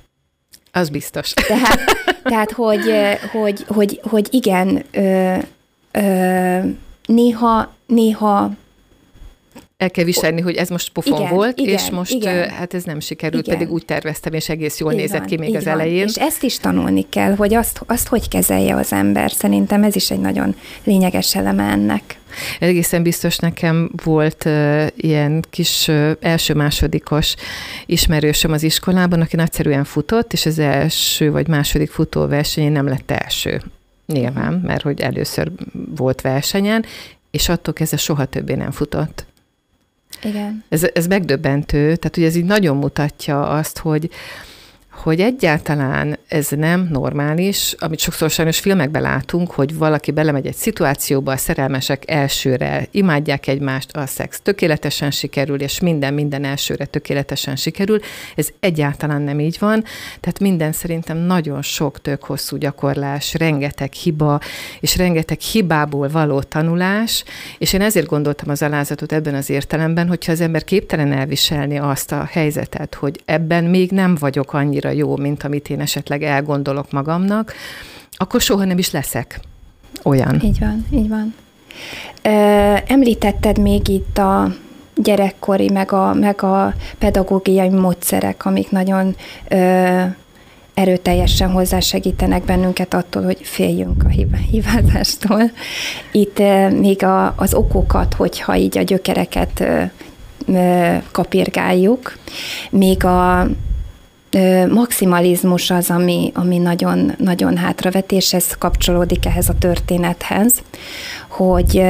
Az 0.77 0.89
biztos. 0.89 1.33
Tehát, 1.49 1.79
tehát 2.23 2.53
hogy, 2.53 2.95
hogy, 3.33 3.65
hogy, 3.69 4.01
hogy 4.03 4.27
igen, 4.31 4.85
ö, 4.91 5.37
ö, 5.91 6.59
néha, 7.07 7.75
néha 7.87 8.51
el 9.77 9.91
kell 9.91 10.05
viselni, 10.05 10.41
hogy 10.41 10.57
ez 10.57 10.69
most 10.69 10.89
pofon 10.89 11.21
igen, 11.21 11.35
volt, 11.35 11.59
igen, 11.59 11.75
és 11.75 11.91
most 11.91 12.13
igen. 12.13 12.49
hát 12.49 12.75
ez 12.75 12.85
nem 12.85 13.01
sikerült, 13.01 13.47
igen. 13.47 13.59
pedig 13.59 13.73
úgy 13.73 13.85
terveztem, 13.85 14.33
és 14.33 14.49
egész 14.49 14.79
jól 14.79 14.93
így 14.93 14.99
nézett 14.99 15.19
van, 15.19 15.27
ki 15.27 15.37
még 15.37 15.57
az 15.57 15.65
van. 15.65 15.73
elején. 15.73 16.07
És 16.07 16.17
ezt 16.17 16.43
is 16.43 16.59
tanulni 16.59 17.07
kell, 17.09 17.35
hogy 17.35 17.55
azt, 17.55 17.81
azt 17.87 18.09
hogy 18.09 18.29
kezelje 18.29 18.75
az 18.75 18.93
ember. 18.93 19.31
Szerintem 19.31 19.83
ez 19.83 19.97
is 19.97 20.11
egy 20.11 20.21
nagyon 20.21 20.57
lényeges 20.85 21.35
eleme 21.35 21.63
ennek. 21.63 22.19
Egészen 22.59 23.03
biztos 23.03 23.37
nekem 23.37 23.91
volt 24.05 24.45
uh, 24.45 24.87
ilyen 24.97 25.45
kis 25.51 25.89
uh, 25.89 26.11
első-másodikos 26.21 27.35
ismerősöm 27.87 28.53
az 28.53 28.63
iskolában, 28.63 29.21
aki 29.21 29.37
nagyszerűen 29.37 29.85
futott, 29.85 30.33
és 30.33 30.47
az 30.47 30.59
első 30.59 31.31
vagy 31.31 31.49
második 31.49 31.91
futóversenyén 31.91 32.73
nem 32.73 32.89
lett 32.89 33.11
első. 33.11 33.63
Nyilván, 34.07 34.53
mert 34.53 34.83
hogy 34.83 35.01
először 35.01 35.51
volt 35.97 36.21
versenyen, 36.21 36.85
és 37.31 37.49
attól 37.49 37.75
kezdve 37.75 37.97
soha 37.97 38.25
többé 38.25 38.55
nem 38.55 38.71
futott. 38.71 39.25
Igen. 40.23 40.65
Ez, 40.69 40.87
ez 40.95 41.07
megdöbbentő, 41.07 41.97
tehát 41.97 42.17
ugye 42.17 42.27
ez 42.27 42.37
így 42.37 42.45
nagyon 42.45 42.77
mutatja 42.77 43.49
azt, 43.49 43.79
hogy, 43.79 44.11
hogy 45.03 45.21
egyáltalán 45.21 46.19
ez 46.29 46.49
nem 46.49 46.89
normális, 46.91 47.75
amit 47.79 47.99
sokszor 47.99 48.31
sajnos 48.31 48.59
filmekben 48.59 49.03
látunk, 49.03 49.51
hogy 49.51 49.77
valaki 49.77 50.11
belemegy 50.11 50.47
egy 50.47 50.55
szituációba, 50.55 51.33
a 51.33 51.37
szerelmesek 51.37 52.11
elsőre 52.11 52.87
imádják 52.91 53.47
egymást, 53.47 53.97
a 53.97 54.07
szex 54.07 54.41
tökéletesen 54.41 55.11
sikerül, 55.11 55.61
és 55.61 55.81
minden 55.81 56.15
minden 56.15 56.45
elsőre 56.45 56.85
tökéletesen 56.85 57.57
sikerül. 57.57 57.99
Ez 58.37 58.49
egyáltalán 58.61 59.23
nem 59.23 59.41
így 59.41 59.57
van, 59.61 59.85
tehát 60.21 60.39
minden 60.39 60.73
szerintem 60.73 61.17
nagyon 61.17 61.63
sok 61.63 62.01
tök 62.01 62.25
hosszú 62.25 62.57
gyakorlás, 62.57 63.35
rengeteg 63.35 63.93
hiba, 63.93 64.41
és 64.81 64.97
rengeteg 64.97 65.41
hibából 65.41 66.09
való 66.09 66.43
tanulás, 66.43 67.25
és 67.59 67.73
én 67.73 67.81
ezért 67.81 68.07
gondoltam 68.07 68.51
az 68.51 68.63
alázatot 68.63 69.13
ebben 69.13 69.35
az 69.35 69.51
értelemben, 69.51 70.09
hogyha 70.09 70.33
az 70.33 70.41
ember 70.41 70.65
képtelen 70.65 71.13
elviselni 71.13 71.79
azt 71.79 72.13
a 72.13 72.29
helyzetet, 72.31 72.95
hogy 72.95 73.21
ebben 73.25 73.65
még 73.65 73.91
nem 73.91 74.15
vagyok 74.15 74.53
annyira 74.53 74.84
jó, 74.93 75.17
mint 75.17 75.43
amit 75.43 75.71
én 75.71 75.81
esetleg 75.81 76.23
elgondolok 76.23 76.91
magamnak, 76.91 77.55
akkor 78.11 78.41
soha 78.41 78.65
nem 78.65 78.79
is 78.79 78.91
leszek 78.91 79.41
olyan. 80.03 80.41
Így 80.43 80.59
van, 80.59 80.87
így 80.91 81.09
van. 81.09 81.35
Említetted 82.87 83.59
még 83.59 83.89
itt 83.89 84.19
a 84.19 84.55
gyerekkori, 84.95 85.71
meg 85.71 85.93
a, 85.93 86.15
meg 86.15 86.43
a 86.43 86.75
pedagógiai 86.99 87.69
módszerek, 87.69 88.45
amik 88.45 88.71
nagyon 88.71 89.17
ö, 89.49 90.03
erőteljesen 90.75 91.51
hozzásegítenek 91.51 92.45
bennünket 92.45 92.95
attól, 92.95 93.23
hogy 93.23 93.39
féljünk 93.43 94.05
a 94.05 94.09
hibázástól. 94.51 95.51
Itt 96.13 96.39
ö, 96.39 96.71
még 96.71 97.03
a, 97.03 97.35
az 97.37 97.55
okokat, 97.55 98.15
hogyha 98.15 98.57
így 98.57 98.79
a 98.79 98.83
gyökereket 98.83 99.61
ö, 99.61 99.83
ö, 100.47 100.95
kapirgáljuk, 101.11 102.19
még 102.71 103.05
a 103.05 103.47
maximalizmus 104.71 105.71
az, 105.71 105.91
ami, 105.91 106.31
ami 106.35 106.59
nagyon, 106.59 107.13
nagyon 107.19 107.57
hátravet, 107.57 108.13
és 108.13 108.35
ez 108.35 108.57
kapcsolódik 108.59 109.27
ehhez 109.27 109.49
a 109.49 109.59
történethez, 109.59 110.63
hogy 111.29 111.83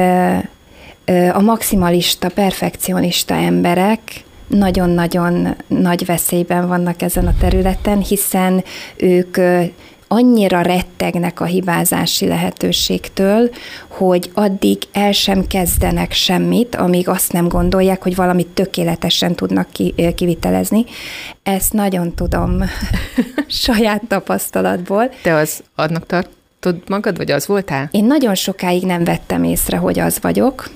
a 1.33 1.41
maximalista, 1.41 2.29
perfekcionista 2.29 3.33
emberek 3.33 3.99
nagyon-nagyon 4.47 5.55
nagy 5.67 6.05
veszélyben 6.05 6.67
vannak 6.67 7.01
ezen 7.01 7.27
a 7.27 7.35
területen, 7.39 8.01
hiszen 8.01 8.63
ők 8.95 9.37
annyira 10.07 10.61
rettegnek 10.61 11.39
a 11.39 11.45
hibázási 11.45 12.27
lehetőségtől, 12.27 13.49
hogy 13.87 14.31
addig 14.33 14.77
el 14.91 15.11
sem 15.11 15.47
kezdenek 15.47 16.11
semmit, 16.11 16.75
amíg 16.75 17.07
azt 17.07 17.31
nem 17.31 17.47
gondolják, 17.47 18.03
hogy 18.03 18.15
valamit 18.15 18.47
tökéletesen 18.47 19.35
tudnak 19.35 19.67
kivitelezni. 20.15 20.85
Ezt 21.43 21.73
nagyon 21.73 22.13
tudom 22.13 22.63
saját 23.47 24.01
tapasztalatból. 24.07 25.09
Te 25.21 25.33
az 25.33 25.63
adnak 25.75 26.05
tartod 26.05 26.89
magad, 26.89 27.17
vagy 27.17 27.31
az 27.31 27.47
voltál? 27.47 27.89
Én 27.91 28.05
nagyon 28.05 28.35
sokáig 28.35 28.83
nem 28.83 29.03
vettem 29.03 29.43
észre, 29.43 29.77
hogy 29.77 29.99
az 29.99 30.17
vagyok, 30.21 30.69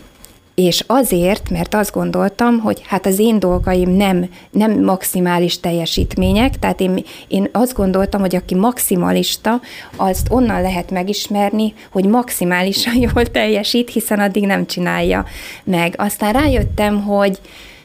és 0.60 0.84
azért, 0.88 1.50
mert 1.50 1.74
azt 1.74 1.92
gondoltam, 1.92 2.60
hogy 2.60 2.82
hát 2.86 3.06
az 3.06 3.20
én 3.20 3.40
dolgaim 3.40 3.90
nem, 3.90 4.30
nem 4.52 4.84
maximális 4.84 5.60
teljesítmények, 5.60 6.60
tehát 6.60 6.80
én, 6.80 7.04
én 7.28 7.50
azt 7.52 7.74
gondoltam, 7.74 8.22
hogy 8.22 8.36
aki 8.36 8.56
maximalista, 8.56 9.62
azt 9.96 10.28
onnan 10.30 10.62
lehet 10.62 10.92
megismerni, 10.92 11.74
hogy 11.92 12.06
maximálisan 12.06 12.96
jól 13.14 13.26
teljesít, 13.26 13.90
hiszen 13.90 14.20
addig 14.20 14.46
nem 14.46 14.66
csinálja 14.66 15.26
meg. 15.64 15.94
Aztán 15.98 16.34
rájöttem, 16.34 17.04
hogy 17.04 17.40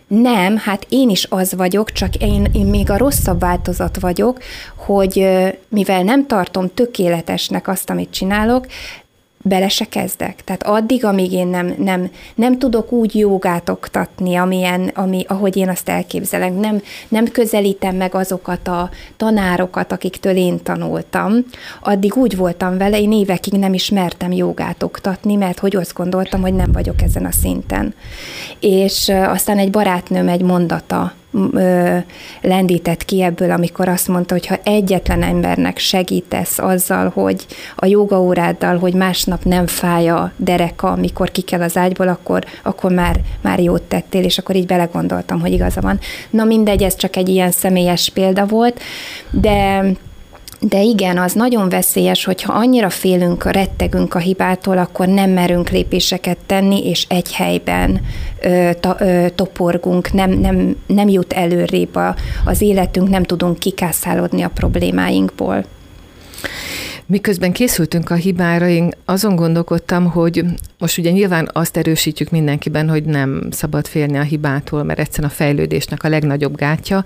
nem, 0.06 0.56
hát 0.56 0.86
én 0.88 1.08
is 1.08 1.26
az 1.30 1.54
vagyok, 1.54 1.92
csak 1.92 2.14
én, 2.14 2.48
én 2.52 2.66
még 2.66 2.90
a 2.90 2.96
rosszabb 2.96 3.40
változat 3.40 4.00
vagyok, 4.00 4.38
hogy 4.76 5.28
mivel 5.68 6.02
nem 6.02 6.26
tartom 6.26 6.74
tökéletesnek 6.74 7.68
azt, 7.68 7.90
amit 7.90 8.10
csinálok, 8.10 8.66
bele 9.46 9.68
se 9.68 9.84
kezdek. 9.84 10.44
Tehát 10.44 10.62
addig, 10.62 11.04
amíg 11.04 11.32
én 11.32 11.46
nem, 11.46 11.74
nem, 11.78 12.10
nem 12.34 12.58
tudok 12.58 12.92
úgy 12.92 13.18
jogát 13.18 13.68
oktatni, 13.68 14.36
amilyen, 14.36 14.90
ami, 14.94 15.24
ahogy 15.28 15.56
én 15.56 15.68
azt 15.68 15.88
elképzelek, 15.88 16.58
nem, 16.58 16.82
nem 17.08 17.28
közelítem 17.28 17.96
meg 17.96 18.14
azokat 18.14 18.68
a 18.68 18.90
tanárokat, 19.16 19.92
akiktől 19.92 20.36
én 20.36 20.62
tanultam, 20.62 21.32
addig 21.82 22.16
úgy 22.16 22.36
voltam 22.36 22.78
vele, 22.78 23.00
én 23.00 23.12
évekig 23.12 23.52
nem 23.52 23.74
ismertem 23.74 24.32
jogát 24.32 24.82
oktatni, 24.82 25.34
mert 25.34 25.58
hogy 25.58 25.76
azt 25.76 25.94
gondoltam, 25.94 26.40
hogy 26.40 26.54
nem 26.54 26.72
vagyok 26.72 27.02
ezen 27.02 27.24
a 27.24 27.32
szinten. 27.32 27.94
És 28.60 29.08
aztán 29.08 29.58
egy 29.58 29.70
barátnőm 29.70 30.28
egy 30.28 30.42
mondata 30.42 31.12
ö, 31.52 31.96
lendített 32.40 33.04
ki 33.04 33.22
ebből, 33.22 33.50
amikor 33.50 33.88
azt 33.88 34.08
mondta, 34.08 34.34
hogy 34.34 34.46
ha 34.46 34.58
egyetlen 34.64 35.22
embernek 35.22 35.78
segítesz 35.78 36.58
azzal, 36.58 37.08
hogy 37.08 37.46
a 37.76 37.86
jogaóráddal, 37.86 38.78
hogy 38.78 38.94
másnap 38.94 39.44
nem 39.44 39.66
fáj 39.66 40.08
a 40.08 40.32
dereka, 40.36 40.90
amikor 40.90 41.30
ki 41.30 41.42
kell 41.42 41.62
az 41.62 41.76
ágyból, 41.76 42.08
akkor, 42.08 42.44
akkor 42.62 42.92
már, 42.92 43.20
már 43.40 43.60
jót 43.60 43.82
tettél, 43.82 44.24
és 44.24 44.38
akkor 44.38 44.56
így 44.56 44.66
belegondoltam, 44.66 45.40
hogy 45.40 45.52
igaza 45.52 45.80
van. 45.80 45.98
Na 46.30 46.44
mindegy, 46.44 46.82
ez 46.82 46.96
csak 46.96 47.16
egy 47.16 47.28
ilyen 47.28 47.50
személyes 47.50 48.10
példa 48.14 48.46
volt, 48.46 48.80
de 49.30 49.84
de 50.68 50.83
igen, 50.83 51.18
az 51.18 51.33
nagyon 51.33 51.68
veszélyes, 51.68 52.25
hogyha 52.25 52.52
annyira 52.52 52.90
félünk, 52.90 53.44
rettegünk 53.44 54.14
a 54.14 54.18
hibától, 54.18 54.78
akkor 54.78 55.06
nem 55.06 55.30
merünk 55.30 55.71
lépéseket 55.71 56.38
tenni, 56.47 56.88
és 56.88 57.06
egy 57.09 57.35
helyben 57.35 58.00
ö, 58.42 58.71
ta, 58.80 58.97
ö, 58.99 59.26
toporgunk, 59.35 60.12
nem, 60.12 60.30
nem, 60.30 60.76
nem 60.87 61.09
jut 61.09 61.33
előrébb 61.33 61.94
a, 61.94 62.14
az 62.44 62.61
életünk, 62.61 63.09
nem 63.09 63.23
tudunk 63.23 63.59
kikászálódni 63.59 64.42
a 64.42 64.49
problémáinkból. 64.49 65.64
Miközben 67.06 67.52
készültünk 67.52 68.11
a 68.11 68.14
hibára, 68.14 68.68
én 68.68 68.90
azon 69.04 69.37
gondolkodtam, 69.37 70.11
hogy 70.11 70.44
most 70.78 70.99
ugye 70.99 71.11
nyilván 71.11 71.50
azt 71.52 71.76
erősítjük 71.76 72.30
mindenkiben, 72.30 72.88
hogy 72.88 73.04
nem 73.04 73.49
szabad 73.50 73.87
félni 73.87 74.18
a 74.18 74.23
hibától, 74.23 74.82
mert 74.82 74.99
egyszerűen 74.99 75.30
a 75.30 75.34
fejlődésnek 75.34 76.04
a 76.04 76.08
legnagyobb 76.08 76.56
gátja, 76.56 77.04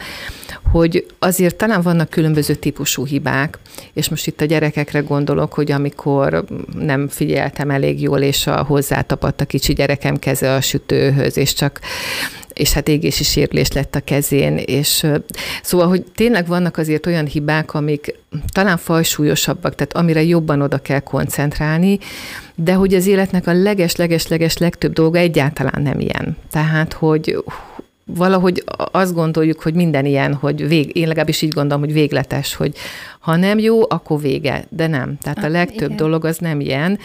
hogy 0.70 1.06
azért 1.18 1.56
talán 1.56 1.82
vannak 1.82 2.10
különböző 2.10 2.54
típusú 2.54 3.06
hibák, 3.06 3.58
és 3.92 4.08
most 4.08 4.26
itt 4.26 4.40
a 4.40 4.44
gyerekekre 4.44 5.00
gondolok, 5.00 5.52
hogy 5.52 5.72
amikor 5.72 6.44
nem 6.78 7.08
figyeltem 7.08 7.70
elég 7.70 8.02
jól, 8.02 8.20
és 8.20 8.46
a 8.46 8.62
hozzátapadt 8.62 9.40
a 9.40 9.44
kicsi 9.44 9.72
gyerekem 9.72 10.16
keze 10.16 10.54
a 10.54 10.60
sütőhöz, 10.60 11.36
és 11.36 11.52
csak 11.54 11.80
és 12.52 12.72
hát 12.72 12.88
égési 12.88 13.24
sérülés 13.24 13.72
lett 13.72 13.94
a 13.94 14.00
kezén, 14.00 14.56
és 14.56 15.06
szóval, 15.62 15.88
hogy 15.88 16.02
tényleg 16.14 16.46
vannak 16.46 16.76
azért 16.76 17.06
olyan 17.06 17.26
hibák, 17.26 17.74
amik 17.74 18.14
talán 18.52 18.76
fajsúlyosabbak, 18.76 19.74
tehát 19.74 19.96
amire 19.96 20.22
jobban 20.22 20.60
oda 20.60 20.78
kell 20.78 21.00
koncentrálni, 21.00 21.98
de 22.54 22.72
hogy 22.72 22.94
az 22.94 23.06
életnek 23.06 23.46
a 23.46 23.52
leges-leges-leges 23.52 24.56
legtöbb 24.56 24.92
dolga 24.92 25.18
egyáltalán 25.18 25.82
nem 25.82 26.00
ilyen. 26.00 26.36
Tehát, 26.50 26.92
hogy 26.92 27.44
valahogy 28.04 28.64
azt 28.76 29.14
gondoljuk, 29.14 29.62
hogy 29.62 29.74
minden 29.74 30.06
ilyen, 30.06 30.34
hogy 30.34 30.68
vég, 30.68 30.96
én 30.96 31.06
legalábbis 31.06 31.42
így 31.42 31.52
gondolom, 31.52 31.84
hogy 31.84 31.92
végletes, 31.92 32.54
hogy 32.54 32.76
ha 33.18 33.36
nem 33.36 33.58
jó, 33.58 33.80
akkor 33.88 34.20
vége, 34.20 34.64
de 34.68 34.86
nem. 34.86 35.18
Tehát 35.20 35.38
a 35.38 35.46
ah, 35.46 35.50
legtöbb 35.50 35.90
Igen. 35.90 35.96
dolog 35.96 36.24
az 36.24 36.38
nem 36.38 36.60
ilyen, 36.60 36.98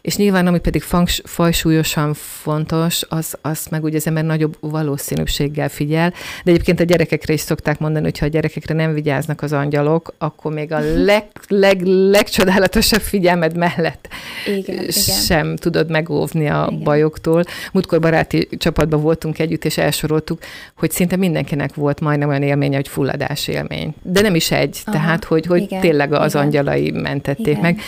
és 0.00 0.16
nyilván 0.16 0.46
ami 0.46 0.58
pedig 0.58 0.82
fajsúlyosan 1.24 2.14
fontos, 2.14 3.02
az, 3.08 3.38
az 3.40 3.66
meg 3.70 3.84
ugye 3.84 3.96
az 3.96 4.06
ember 4.06 4.24
nagyobb 4.24 4.56
valószínűséggel 4.60 5.68
figyel, 5.68 6.10
de 6.44 6.50
egyébként 6.50 6.80
a 6.80 6.84
gyerekekre 6.84 7.32
is 7.32 7.40
szokták 7.40 7.78
mondani, 7.78 8.04
hogy 8.04 8.18
ha 8.18 8.26
a 8.26 8.28
gyerekekre 8.28 8.74
nem 8.74 8.92
vigyáznak 8.92 9.42
az 9.42 9.52
angyalok, 9.52 10.14
akkor 10.18 10.52
még 10.52 10.72
a 10.72 10.78
leg, 11.10 11.24
leg, 11.48 11.82
legcsodálatosabb 11.84 13.00
figyelmed 13.00 13.56
mellett 13.56 14.08
igen, 14.46 14.90
sem 14.90 15.44
igen. 15.44 15.56
tudod 15.56 15.90
megóvni 15.90 16.48
a 16.48 16.68
igen. 16.70 16.82
bajoktól. 16.82 17.42
Múltkor 17.72 18.00
baráti 18.00 18.48
csapatban 18.58 19.00
voltunk 19.00 19.38
együtt, 19.38 19.64
és 19.64 19.78
elsoroltuk, 19.78 20.38
hogy 20.76 20.90
szinte 20.90 21.16
mindenkinek 21.16 21.74
volt 21.74 22.00
majdnem 22.00 22.28
olyan 22.28 22.42
élménye, 22.42 22.76
hogy 22.76 22.88
fulladás 22.88 23.48
élmény. 23.48 23.94
De 24.02 24.20
nem 24.20 24.34
is 24.34 24.50
egy, 24.50 24.80
Aha, 24.84 24.96
tehát 24.96 25.24
hogy, 25.24 25.46
hogy 25.46 25.59
igen, 25.60 25.80
tényleg 25.80 26.12
az 26.12 26.34
igen. 26.34 26.46
angyalai 26.46 26.90
mentették 26.90 27.46
igen. 27.46 27.60
meg. 27.60 27.80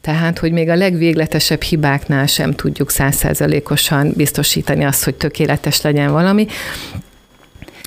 Tehát, 0.00 0.38
hogy 0.38 0.52
még 0.52 0.68
a 0.68 0.74
legvégletesebb 0.74 1.62
hibáknál 1.62 2.26
sem 2.26 2.54
tudjuk 2.54 2.90
százszerzalékosan 2.90 4.12
biztosítani 4.16 4.84
azt, 4.84 5.04
hogy 5.04 5.14
tökéletes 5.14 5.80
legyen 5.80 6.12
valami, 6.12 6.46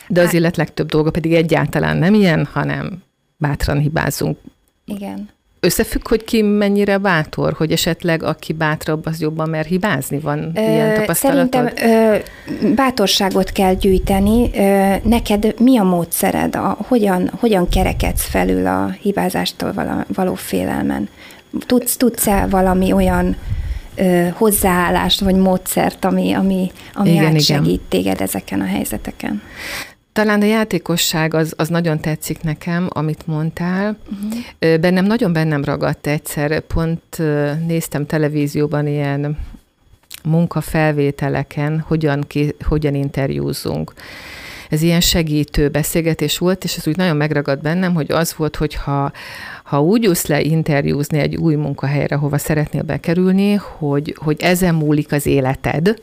de 0.08 0.20
az 0.20 0.26
hát- 0.26 0.36
élet 0.36 0.58
legtöbb 0.58 0.90
dolga 0.90 1.12
pedig 1.12 1.34
egyáltalán 1.34 1.98
nem 1.98 2.14
ilyen, 2.14 2.48
hanem 2.52 3.04
bátran 3.38 3.80
hibázunk. 3.80 4.38
Igen. 4.86 5.30
Összefügg, 5.62 6.08
hogy 6.08 6.24
ki 6.24 6.42
mennyire 6.42 6.98
bátor, 6.98 7.54
hogy 7.54 7.72
esetleg 7.72 8.24
aki 8.24 8.54
bátrabb, 8.54 9.06
az 9.06 9.22
jobban 9.22 9.50
mer 9.50 9.66
hibázni? 9.66 10.20
Van 10.20 10.52
ö, 10.56 10.60
ilyen 10.60 10.94
tapasztalatod? 10.94 11.52
Szerintem 11.52 11.90
ö, 11.90 12.18
bátorságot 12.76 13.52
kell 13.52 13.74
gyűjteni. 13.74 14.50
Ö, 14.56 14.96
neked 15.04 15.54
mi 15.60 15.78
a 15.78 15.84
módszered? 15.84 16.56
A, 16.56 16.78
hogyan, 16.88 17.32
hogyan 17.40 17.70
kerekedsz 17.70 18.26
felül 18.30 18.68
a 18.68 18.96
hibázástól 19.02 19.74
való, 19.74 19.92
való 20.08 20.34
félelmen? 20.34 21.10
Tudsz, 21.66 21.98
tudsz-e 21.98 22.48
valami 22.50 22.92
olyan 22.92 23.36
ö, 23.96 24.28
hozzáállást 24.34 25.20
vagy 25.20 25.36
módszert, 25.36 26.06
ami, 26.06 26.34
ami, 26.34 26.72
ami 26.94 27.10
igen, 27.10 27.36
átsegít 27.36 27.66
igen. 27.66 27.80
téged 27.90 28.22
ezeken 28.22 28.62
a 28.62 28.66
helyzeteken? 28.66 29.42
Talán 30.20 30.42
a 30.42 30.46
játékosság 30.46 31.34
az, 31.34 31.54
az 31.58 31.68
nagyon 31.68 32.00
tetszik 32.00 32.42
nekem, 32.42 32.88
amit 32.90 33.28
mondtál. 33.28 33.98
Uh-huh. 34.12 34.80
Bennem 34.80 35.06
nagyon 35.06 35.34
bennem 35.34 35.64
ragadt 35.64 36.08
egyszer, 36.08 36.60
pont 36.60 37.22
néztem 37.68 38.06
televízióban 38.06 38.88
ilyen 38.88 39.38
munkafelvételeken, 40.24 41.80
hogyan, 41.88 42.24
ki, 42.28 42.56
hogyan 42.68 42.96
interjúzunk. 42.96 43.94
Ez 44.70 44.82
ilyen 44.82 45.02
segítő 45.02 45.70
beszélgetés 45.70 46.38
volt, 46.38 46.64
és 46.64 46.78
ez 46.78 46.88
úgy 46.88 46.98
nagyon 46.98 47.16
megragad 47.16 47.62
bennem, 47.62 47.94
hogy 47.94 48.12
az 48.12 48.36
volt, 48.38 48.56
hogyha 48.56 49.12
ha 49.64 49.82
úgy 49.82 50.04
jussz 50.04 50.26
le 50.26 50.42
interjúzni 50.42 51.20
egy 51.20 51.36
új 51.36 51.56
munkahelyre, 51.56 52.16
hova 52.16 52.38
szeretnél 52.38 52.84
bekerülni, 52.84 53.54
hogy, 53.54 54.16
hogy 54.18 54.42
ezen 54.42 54.76
múlik 54.76 55.12
az 55.12 55.26
életed, 55.26 56.02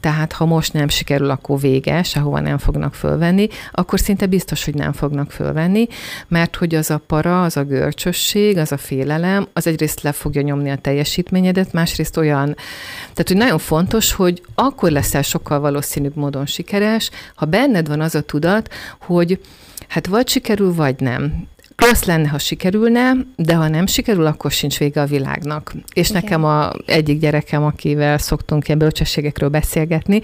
tehát 0.00 0.32
ha 0.32 0.44
most 0.44 0.72
nem 0.72 0.88
sikerül, 0.88 1.30
akkor 1.30 1.60
vége, 1.60 2.02
sehova 2.02 2.40
nem 2.40 2.58
fognak 2.58 2.94
fölvenni, 2.94 3.48
akkor 3.72 4.00
szinte 4.00 4.26
biztos, 4.26 4.64
hogy 4.64 4.74
nem 4.74 4.92
fognak 4.92 5.30
fölvenni, 5.30 5.86
mert 6.28 6.56
hogy 6.56 6.74
az 6.74 6.90
a 6.90 6.98
para, 7.06 7.42
az 7.42 7.56
a 7.56 7.64
görcsösség, 7.64 8.56
az 8.56 8.72
a 8.72 8.76
félelem, 8.76 9.46
az 9.52 9.66
egyrészt 9.66 10.02
le 10.02 10.12
fogja 10.12 10.42
nyomni 10.42 10.70
a 10.70 10.76
teljesítményedet, 10.76 11.72
másrészt 11.72 12.16
olyan, 12.16 12.54
tehát 13.00 13.28
hogy 13.28 13.36
nagyon 13.36 13.58
fontos, 13.58 14.12
hogy 14.12 14.42
akkor 14.54 14.90
leszel 14.90 15.22
sokkal 15.22 15.60
valószínűbb 15.60 16.16
módon 16.16 16.46
sikeres, 16.46 17.10
ha 17.34 17.46
benned 17.46 17.88
van 17.88 18.00
az 18.00 18.14
a 18.14 18.20
tudat, 18.20 18.72
hogy 19.00 19.40
hát 19.88 20.06
vagy 20.06 20.28
sikerül, 20.28 20.74
vagy 20.74 21.00
nem. 21.00 21.46
Rossz 21.86 22.04
lenne, 22.04 22.28
ha 22.28 22.38
sikerülne, 22.38 23.12
de 23.36 23.54
ha 23.54 23.68
nem 23.68 23.86
sikerül, 23.86 24.26
akkor 24.26 24.50
sincs 24.50 24.78
vége 24.78 25.00
a 25.00 25.06
világnak. 25.06 25.72
És 25.92 26.10
Igen. 26.10 26.22
nekem 26.22 26.44
a 26.44 26.72
egyik 26.86 27.18
gyerekem, 27.18 27.64
akivel 27.64 28.18
szoktunk 28.18 28.66
ilyen 28.66 28.78
bölcsességekről 28.78 29.48
beszélgetni, 29.48 30.20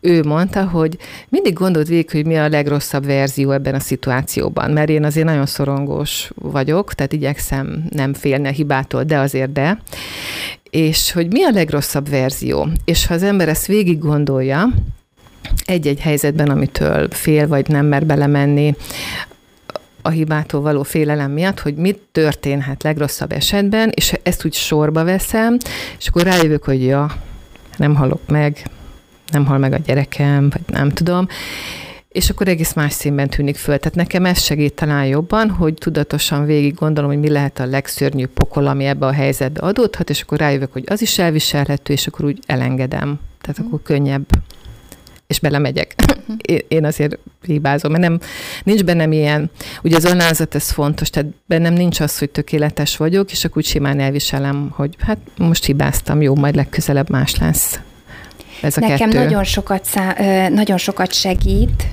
ő 0.00 0.22
mondta, 0.22 0.64
hogy 0.64 0.96
mindig 1.28 1.52
gondold 1.52 1.88
végig, 1.88 2.10
hogy 2.10 2.26
mi 2.26 2.38
a 2.38 2.48
legrosszabb 2.48 3.06
verzió 3.06 3.50
ebben 3.50 3.74
a 3.74 3.80
szituációban, 3.80 4.70
mert 4.70 4.88
én 4.88 5.04
azért 5.04 5.26
nagyon 5.26 5.46
szorongós 5.46 6.30
vagyok, 6.34 6.94
tehát 6.94 7.12
igyekszem 7.12 7.84
nem 7.90 8.14
félni 8.14 8.48
a 8.48 8.52
hibától, 8.52 9.04
de 9.04 9.18
azért 9.18 9.52
de. 9.52 9.78
És 10.70 11.12
hogy 11.12 11.32
mi 11.32 11.44
a 11.44 11.50
legrosszabb 11.50 12.08
verzió. 12.08 12.68
És 12.84 13.06
ha 13.06 13.14
az 13.14 13.22
ember 13.22 13.48
ezt 13.48 13.66
végig 13.66 13.98
gondolja, 13.98 14.68
egy-egy 15.64 16.00
helyzetben, 16.00 16.48
amitől 16.48 17.08
fél 17.10 17.48
vagy 17.48 17.68
nem 17.68 17.86
mer 17.86 18.06
belemenni, 18.06 18.74
a 20.02 20.08
hibától 20.08 20.60
való 20.60 20.82
félelem 20.82 21.30
miatt, 21.30 21.60
hogy 21.60 21.74
mit 21.74 22.00
történhet 22.12 22.82
legrosszabb 22.82 23.32
esetben, 23.32 23.90
és 23.94 24.14
ezt 24.22 24.44
úgy 24.44 24.54
sorba 24.54 25.04
veszem, 25.04 25.56
és 25.98 26.08
akkor 26.08 26.22
rájövök, 26.22 26.64
hogy 26.64 26.84
ja, 26.84 27.14
nem 27.76 27.94
halok 27.94 28.20
meg, 28.26 28.66
nem 29.30 29.46
hal 29.46 29.58
meg 29.58 29.72
a 29.72 29.78
gyerekem, 29.78 30.50
vagy 30.50 30.62
nem 30.66 30.90
tudom, 30.90 31.26
és 32.08 32.30
akkor 32.30 32.48
egész 32.48 32.72
más 32.72 32.92
színben 32.92 33.28
tűnik 33.28 33.56
föl. 33.56 33.78
Tehát 33.78 33.96
nekem 33.96 34.24
ez 34.24 34.42
segít 34.42 34.74
talán 34.74 35.06
jobban, 35.06 35.50
hogy 35.50 35.74
tudatosan 35.74 36.44
végig 36.44 36.74
gondolom, 36.74 37.10
hogy 37.10 37.18
mi 37.18 37.28
lehet 37.28 37.58
a 37.58 37.66
legszörnyűbb 37.66 38.30
pokol, 38.30 38.66
ami 38.66 38.84
ebbe 38.84 39.06
a 39.06 39.12
helyzetbe 39.12 39.60
adódhat, 39.60 40.10
és 40.10 40.20
akkor 40.20 40.38
rájövök, 40.38 40.72
hogy 40.72 40.84
az 40.86 41.02
is 41.02 41.18
elviselhető, 41.18 41.92
és 41.92 42.06
akkor 42.06 42.24
úgy 42.24 42.38
elengedem. 42.46 43.20
Tehát 43.40 43.58
akkor 43.58 43.82
könnyebb 43.82 44.26
és 45.32 45.40
belemegyek. 45.40 45.94
Én 46.68 46.84
azért 46.84 47.18
hibázom, 47.42 47.90
mert 47.90 48.02
nem, 48.02 48.18
nincs 48.64 48.84
bennem 48.84 49.12
ilyen, 49.12 49.50
ugye 49.82 49.96
az 49.96 50.04
önázat 50.04 50.54
ez 50.54 50.70
fontos, 50.70 51.10
tehát 51.10 51.28
bennem 51.46 51.72
nincs 51.72 52.00
az, 52.00 52.18
hogy 52.18 52.30
tökéletes 52.30 52.96
vagyok, 52.96 53.30
és 53.30 53.44
akkor 53.44 53.56
úgy 53.56 53.64
simán 53.68 54.00
elviselem, 54.00 54.70
hogy 54.74 54.96
hát 54.98 55.18
most 55.36 55.64
hibáztam, 55.64 56.22
jó, 56.22 56.34
majd 56.34 56.54
legközelebb 56.54 57.10
más 57.10 57.36
lesz. 57.36 57.80
Ez 58.60 58.76
a 58.76 58.80
Nekem 58.80 59.10
kettő. 59.10 59.22
nagyon 59.24 59.44
sokat, 59.44 59.84
szá, 59.84 60.14
nagyon 60.48 60.78
sokat 60.78 61.12
segít, 61.12 61.86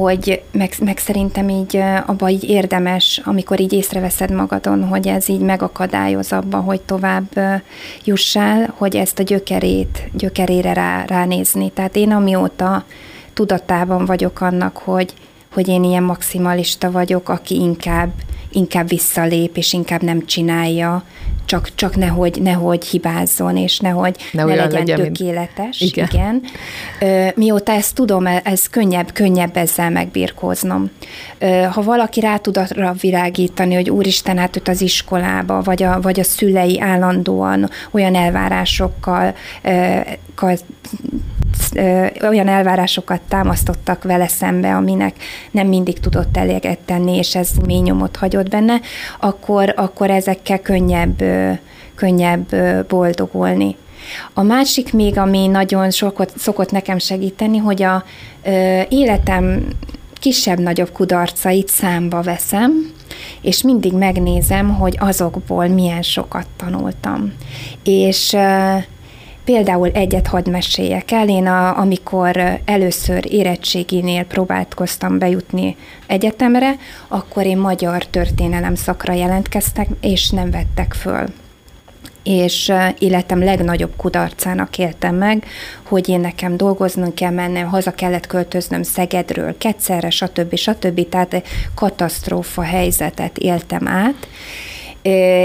hogy 0.00 0.42
meg, 0.52 0.74
meg 0.84 0.98
szerintem 0.98 1.48
így 1.48 1.76
abban 2.06 2.28
így 2.28 2.44
érdemes, 2.44 3.20
amikor 3.24 3.60
így 3.60 3.72
észreveszed 3.72 4.30
magadon, 4.30 4.84
hogy 4.84 5.08
ez 5.08 5.28
így 5.28 5.40
megakadályoz 5.40 6.32
abba, 6.32 6.56
hogy 6.56 6.80
tovább 6.80 7.62
jussál, 8.04 8.74
hogy 8.76 8.96
ezt 8.96 9.18
a 9.18 9.22
gyökerét, 9.22 10.10
gyökerére 10.12 10.72
rá, 10.72 11.04
ránézni. 11.04 11.70
Tehát 11.70 11.96
én 11.96 12.12
amióta 12.12 12.84
tudatában 13.32 14.04
vagyok 14.04 14.40
annak, 14.40 14.76
hogy, 14.76 15.14
hogy 15.52 15.68
én 15.68 15.84
ilyen 15.84 16.02
maximalista 16.02 16.90
vagyok, 16.90 17.28
aki 17.28 17.54
inkább, 17.54 18.12
inkább 18.50 18.88
visszalép, 18.88 19.56
és 19.56 19.72
inkább 19.72 20.02
nem 20.02 20.26
csinálja, 20.26 21.04
csak, 21.52 21.74
csak 21.74 21.96
nehogy, 21.96 22.42
nehogy 22.42 22.84
hibázzon, 22.84 23.56
és 23.56 23.78
nehogy 23.78 24.16
ne, 24.32 24.44
ne 24.44 24.54
legyen, 24.54 24.70
legyen 24.70 24.96
tökéletes. 24.96 25.78
Mint... 25.78 25.96
Igen. 25.96 26.08
igen. 26.12 26.42
Ö, 27.00 27.28
mióta 27.34 27.72
ezt 27.72 27.94
tudom, 27.94 28.26
e, 28.26 28.40
ez 28.44 28.66
könnyebb, 28.66 29.12
könnyebb 29.12 29.56
ezzel 29.56 29.90
megbirkóznom. 29.90 30.90
Ö, 31.38 31.46
ha 31.46 31.82
valaki 31.82 32.20
rá 32.20 32.36
tud 32.36 32.56
arra 32.56 32.94
virágítani, 33.00 33.74
hogy 33.74 33.90
úristen, 33.90 34.38
hát 34.38 34.56
őt 34.56 34.68
az 34.68 34.80
iskolába, 34.80 35.60
vagy 35.60 35.82
a, 35.82 36.00
vagy 36.00 36.20
a 36.20 36.24
szülei 36.24 36.80
állandóan 36.80 37.70
olyan 37.90 38.14
elvárásokkal 38.14 39.34
ö, 39.62 39.98
olyan 42.28 42.48
elvárásokat 42.48 43.20
támasztottak 43.28 44.02
vele 44.02 44.28
szembe, 44.28 44.74
aminek 44.74 45.14
nem 45.50 45.66
mindig 45.66 46.00
tudott 46.00 46.36
eléget 46.36 46.78
tenni, 46.78 47.16
és 47.16 47.34
ez 47.34 47.50
mély 47.66 47.80
nyomot 47.80 48.16
hagyott 48.16 48.48
benne, 48.48 48.80
akkor, 49.20 49.72
akkor 49.76 50.10
ezekkel 50.10 50.60
könnyebb, 50.60 51.22
könnyebb 51.94 52.56
boldogulni. 52.88 53.76
A 54.32 54.42
másik 54.42 54.92
még, 54.92 55.18
ami 55.18 55.46
nagyon 55.46 55.90
sokat 55.90 56.32
szokott 56.36 56.70
nekem 56.70 56.98
segíteni, 56.98 57.58
hogy 57.58 57.82
a 57.82 58.04
ö, 58.44 58.80
életem 58.88 59.66
kisebb-nagyobb 60.14 60.92
kudarcait 60.92 61.68
számba 61.68 62.22
veszem, 62.22 62.90
és 63.40 63.62
mindig 63.62 63.92
megnézem, 63.92 64.74
hogy 64.74 64.96
azokból 65.00 65.66
milyen 65.66 66.02
sokat 66.02 66.46
tanultam. 66.56 67.32
És 67.84 68.36
Például 69.44 69.88
egyet 69.88 70.26
hadd 70.26 70.50
meséljek 70.50 71.10
el, 71.10 71.28
én 71.28 71.46
a, 71.46 71.78
amikor 71.78 72.60
először 72.64 73.32
érettséginél 73.32 74.24
próbálkoztam 74.24 75.18
bejutni 75.18 75.76
egyetemre, 76.06 76.76
akkor 77.08 77.46
én 77.46 77.58
magyar 77.58 78.06
történelem 78.06 78.74
szakra 78.74 79.12
jelentkeztek, 79.12 79.88
és 80.00 80.30
nem 80.30 80.50
vettek 80.50 80.92
föl 80.92 81.26
és 82.22 82.72
életem 82.98 83.44
legnagyobb 83.44 83.92
kudarcának 83.96 84.78
éltem 84.78 85.14
meg, 85.14 85.46
hogy 85.82 86.08
én 86.08 86.20
nekem 86.20 86.56
dolgoznom 86.56 87.14
kell 87.14 87.30
mennem, 87.30 87.66
haza 87.66 87.90
kellett 87.90 88.26
költöznöm 88.26 88.82
Szegedről, 88.82 89.58
Ketszerre, 89.58 90.10
stb. 90.10 90.56
stb. 90.56 91.08
Tehát 91.08 91.42
katasztrófa 91.74 92.62
helyzetet 92.62 93.38
éltem 93.38 93.88
át, 93.88 94.28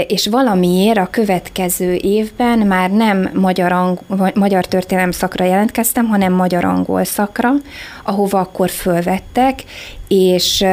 és 0.06 0.26
valamiért 0.26 0.98
a 0.98 1.08
következő 1.10 1.94
évben 1.94 2.58
már 2.58 2.90
nem 2.90 3.30
magyar, 3.34 3.72
ang- 3.72 4.34
magyar 4.34 4.64
történelem 4.64 5.10
szakra 5.10 5.44
jelentkeztem, 5.44 6.06
hanem 6.06 6.32
magyar-angol 6.32 7.04
szakra, 7.04 7.50
ahova 8.04 8.38
akkor 8.38 8.70
fölvettek, 8.70 9.64
és, 10.08 10.64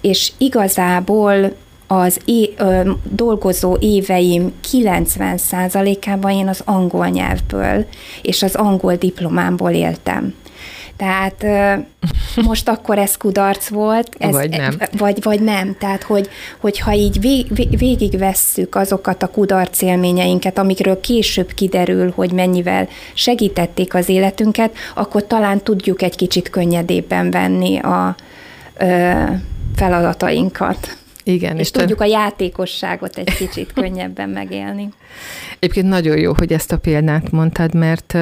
és 0.00 0.32
igazából 0.38 1.52
az 1.86 2.20
é- 2.24 2.54
ö, 2.60 2.90
dolgozó 3.10 3.76
éveim 3.80 4.52
90%-ában 4.72 6.30
én 6.30 6.48
az 6.48 6.62
angol 6.64 7.06
nyelvből 7.06 7.86
és 8.22 8.42
az 8.42 8.54
angol 8.54 8.94
diplomámból 8.94 9.70
éltem. 9.70 10.34
Tehát 11.00 11.44
most 12.48 12.68
akkor 12.68 12.98
ez 12.98 13.16
kudarc 13.16 13.68
volt, 13.68 14.16
ez, 14.18 14.32
vagy 14.32 14.50
nem. 14.50 14.76
Vagy, 14.92 15.22
vagy 15.22 15.40
nem. 15.40 15.76
Tehát, 15.78 16.02
hogy, 16.02 16.28
hogyha 16.58 16.92
így 16.92 17.20
vég, 17.20 17.78
végigvesszük 17.78 18.74
azokat 18.74 19.22
a 19.22 19.26
kudarc 19.30 19.82
élményeinket, 19.82 20.58
amikről 20.58 21.00
később 21.00 21.52
kiderül, 21.52 22.12
hogy 22.14 22.32
mennyivel 22.32 22.88
segítették 23.14 23.94
az 23.94 24.08
életünket, 24.08 24.76
akkor 24.94 25.26
talán 25.26 25.62
tudjuk 25.62 26.02
egy 26.02 26.16
kicsit 26.16 26.50
könnyedében 26.50 27.30
venni 27.30 27.78
a 27.78 28.16
ö, 28.78 29.12
feladatainkat. 29.76 30.96
Igen. 31.24 31.54
És, 31.54 31.60
és 31.60 31.70
tudjuk 31.70 32.00
a 32.00 32.04
játékosságot 32.04 33.16
egy 33.16 33.34
kicsit 33.34 33.72
könnyebben 33.80 34.28
megélni. 34.28 34.88
Egyébként 35.60 35.88
nagyon 35.88 36.18
jó, 36.18 36.32
hogy 36.36 36.52
ezt 36.52 36.72
a 36.72 36.78
példát 36.78 37.30
mondtad, 37.30 37.74
mert, 37.74 38.14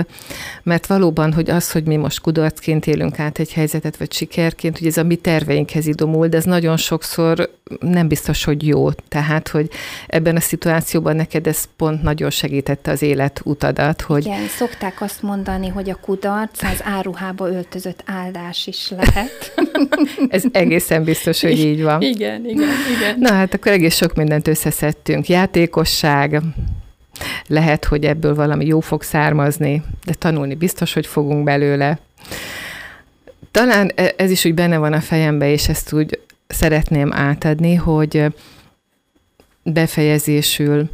mert 0.62 0.87
valóban, 0.87 1.33
hogy 1.33 1.51
az, 1.51 1.72
hogy 1.72 1.85
mi 1.85 1.96
most 1.96 2.20
kudarcként 2.20 2.87
élünk 2.87 3.18
át 3.18 3.38
egy 3.38 3.53
helyzetet, 3.53 3.96
vagy 3.96 4.12
sikerként, 4.12 4.79
hogy 4.79 4.87
ez 4.87 4.96
a 4.96 5.03
mi 5.03 5.16
terveinkhez 5.16 5.87
idomul, 5.87 6.29
de 6.29 6.37
ez 6.37 6.44
nagyon 6.44 6.77
sokszor 6.77 7.51
nem 7.81 8.09
biztos, 8.09 8.44
hogy 8.44 8.66
jó. 8.66 8.90
Tehát, 8.90 9.48
hogy 9.48 9.70
ebben 10.07 10.37
a 10.37 10.40
szituációban 10.40 11.16
neked 11.16 11.46
ez 11.46 11.64
pont 11.77 12.03
nagyon 12.03 12.31
segítette 12.31 12.90
az 12.90 13.03
élet 13.03 13.40
utadat. 13.44 14.01
Hogy... 14.01 14.27
Igen, 14.27 14.46
szokták 14.46 15.01
azt 15.01 15.22
mondani, 15.22 15.68
hogy 15.68 15.90
a 15.90 15.94
kudarc 15.94 16.62
az 16.62 16.81
áruhába 16.85 17.48
öltözött 17.48 18.03
áldás 18.07 18.66
is 18.66 18.90
lehet. 18.90 19.55
ez 20.29 20.42
egészen 20.53 21.05
biztos, 21.05 21.40
hogy 21.40 21.59
így 21.59 21.83
van. 21.83 22.03
Igen, 22.03 22.44
igen, 22.44 22.68
igen. 22.96 23.18
Na 23.18 23.33
hát 23.33 23.55
akkor 23.55 23.72
egész 23.72 23.96
sok 23.96 24.14
mindent 24.14 24.48
összeszedtünk. 24.48 25.29
Játékosság, 25.29 26.42
lehet, 27.46 27.85
hogy 27.85 28.04
ebből 28.04 28.35
valami 28.35 28.66
jó 28.66 28.81
fog 28.81 29.02
származni, 29.02 29.83
de 30.04 30.14
tanulni 30.14 30.54
biztos, 30.54 30.92
hogy 30.92 31.07
fogunk 31.07 31.44
belőle. 31.44 31.98
Talán 33.50 33.92
e- 33.94 34.14
ez 34.16 34.31
is 34.31 34.44
úgy 34.44 34.54
benne 34.54 34.78
van 34.78 34.92
a 34.92 35.00
fejembe, 35.00 35.50
és 35.50 35.68
ezt 35.68 35.92
úgy 35.92 36.20
szeretném 36.46 37.12
átadni, 37.12 37.74
hogy 37.74 38.24
befejezésül, 39.62 40.90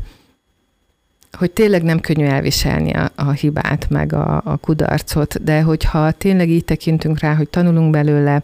hogy 1.33 1.51
tényleg 1.51 1.83
nem 1.83 2.01
könnyű 2.01 2.25
elviselni 2.25 2.93
a, 2.93 3.11
a 3.15 3.31
hibát, 3.31 3.87
meg 3.91 4.13
a, 4.13 4.43
a 4.45 4.57
kudarcot, 4.57 5.43
de 5.45 5.63
hogyha 5.63 6.13
tényleg 6.13 6.49
így 6.49 6.65
tekintünk 6.65 7.19
rá, 7.19 7.35
hogy 7.35 7.49
tanulunk 7.49 7.91
belőle, 7.91 8.43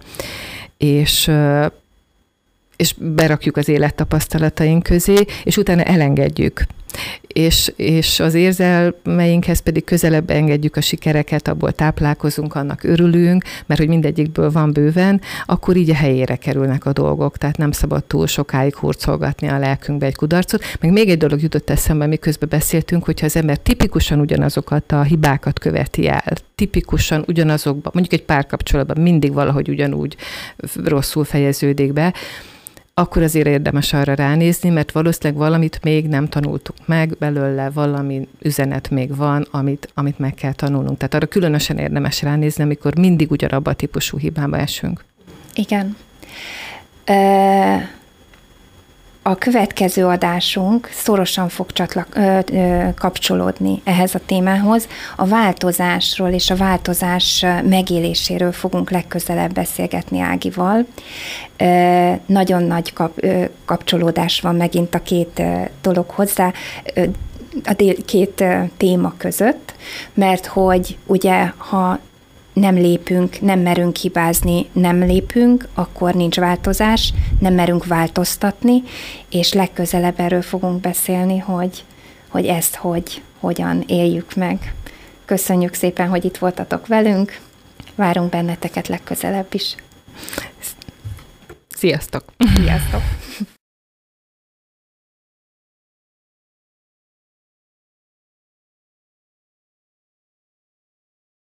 és 0.76 1.30
és 2.76 2.94
berakjuk 2.98 3.56
az 3.56 3.68
élettapasztalataink 3.68 4.82
közé, 4.82 5.24
és 5.44 5.56
utána 5.56 5.82
elengedjük 5.82 6.64
és, 7.26 7.72
és 7.76 8.20
az 8.20 8.35
érzelmeinkhez 8.35 9.59
pedig 9.59 9.85
közelebb 9.85 10.31
engedjük 10.31 10.76
a 10.76 10.81
sikereket, 10.81 11.48
abból 11.48 11.72
táplálkozunk, 11.72 12.55
annak 12.55 12.85
örülünk, 12.85 13.44
mert 13.66 13.81
hogy 13.81 13.88
mindegyikből 13.88 14.50
van 14.50 14.72
bőven, 14.72 15.20
akkor 15.46 15.76
így 15.76 15.90
a 15.90 15.94
helyére 15.94 16.37
kerülnek 16.37 16.85
a 16.85 16.92
dolgok, 16.92 17.37
tehát 17.37 17.57
nem 17.57 17.72
szabad 17.72 18.05
túl 18.05 18.26
sokáig 18.26 18.74
hurcolgatni 18.74 19.48
a 19.48 19.59
lelkünkbe 19.59 20.07
egy 20.07 20.16
kudarcot. 20.16 20.64
Meg 20.81 20.92
még 20.92 21.09
egy 21.09 21.18
dolog 21.18 21.42
jutott 21.42 21.70
eszembe, 21.70 22.07
miközben 22.07 22.48
beszéltünk, 22.48 23.05
hogyha 23.05 23.26
az 23.26 23.37
ember 23.37 23.57
tipikusan 23.57 24.20
ugyanazokat 24.20 24.92
a 24.92 25.03
hibákat 25.03 25.59
követi 25.59 26.09
el, 26.09 26.22
tipikusan 26.55 27.24
ugyanazokban, 27.26 27.92
mondjuk 27.94 28.20
egy 28.20 28.26
párkapcsolatban 28.26 29.03
mindig 29.03 29.33
valahogy 29.33 29.68
ugyanúgy 29.68 30.16
rosszul 30.85 31.24
fejeződik 31.24 31.92
be, 31.92 32.14
akkor 33.00 33.22
azért 33.22 33.46
érdemes 33.46 33.92
arra 33.92 34.14
ránézni, 34.14 34.68
mert 34.68 34.92
valószínűleg 34.92 35.42
valamit 35.42 35.80
még 35.82 36.08
nem 36.08 36.28
tanultuk 36.28 36.76
meg, 36.86 37.16
belőle 37.18 37.70
valami 37.70 38.28
üzenet 38.42 38.90
még 38.90 39.16
van, 39.16 39.46
amit, 39.50 39.88
amit 39.94 40.18
meg 40.18 40.34
kell 40.34 40.52
tanulnunk. 40.52 40.98
Tehát 40.98 41.14
arra 41.14 41.26
különösen 41.26 41.78
érdemes 41.78 42.22
ránézni, 42.22 42.62
amikor 42.62 42.98
mindig 42.98 43.30
ugyanabba 43.30 43.70
a 43.70 43.74
típusú 43.74 44.18
hibába 44.18 44.56
esünk. 44.56 45.04
Igen. 45.54 45.96
A 49.22 49.35
következő 49.35 50.06
adásunk 50.06 50.88
szorosan 50.92 51.48
fog 51.48 51.72
csatlak, 51.72 52.06
ö, 52.14 52.38
ö, 52.52 52.88
kapcsolódni 52.96 53.80
ehhez 53.85 54.14
a 54.14 54.20
témához. 54.26 54.88
A 55.16 55.26
változásról 55.26 56.28
és 56.28 56.50
a 56.50 56.56
változás 56.56 57.46
megéléséről 57.64 58.52
fogunk 58.52 58.90
legközelebb 58.90 59.52
beszélgetni 59.52 60.20
Ágival. 60.20 60.87
Ö, 61.56 62.12
nagyon 62.26 62.62
nagy 62.62 62.92
kap, 62.92 63.12
ö, 63.16 63.44
kapcsolódás 63.64 64.40
van 64.40 64.54
megint 64.56 64.94
a 64.94 65.02
két 65.02 65.38
ö, 65.38 65.62
dolog 65.83 66.11
hozzá. 66.11 66.52
Ö, 66.94 67.04
a 67.64 67.94
két 68.04 68.44
téma 68.76 69.14
között, 69.16 69.74
mert 70.14 70.46
hogy 70.46 70.98
ugye, 71.06 71.52
ha 71.56 71.98
nem 72.52 72.74
lépünk, 72.74 73.40
nem 73.40 73.60
merünk 73.60 73.96
hibázni, 73.96 74.66
nem 74.72 74.98
lépünk, 74.98 75.68
akkor 75.74 76.14
nincs 76.14 76.36
változás, 76.36 77.12
nem 77.38 77.54
merünk 77.54 77.86
változtatni, 77.86 78.82
és 79.30 79.52
legközelebb 79.52 80.20
erről 80.20 80.42
fogunk 80.42 80.80
beszélni, 80.80 81.38
hogy, 81.38 81.84
hogy 82.28 82.46
ezt 82.46 82.74
hogy, 82.74 83.22
hogyan 83.38 83.84
éljük 83.86 84.34
meg. 84.34 84.74
Köszönjük 85.24 85.74
szépen, 85.74 86.08
hogy 86.08 86.24
itt 86.24 86.36
voltatok 86.36 86.86
velünk, 86.86 87.40
várunk 87.94 88.30
benneteket 88.30 88.88
legközelebb 88.88 89.54
is. 89.54 89.74
Sziasztok! 91.68 92.24
Sziasztok! 92.54 93.02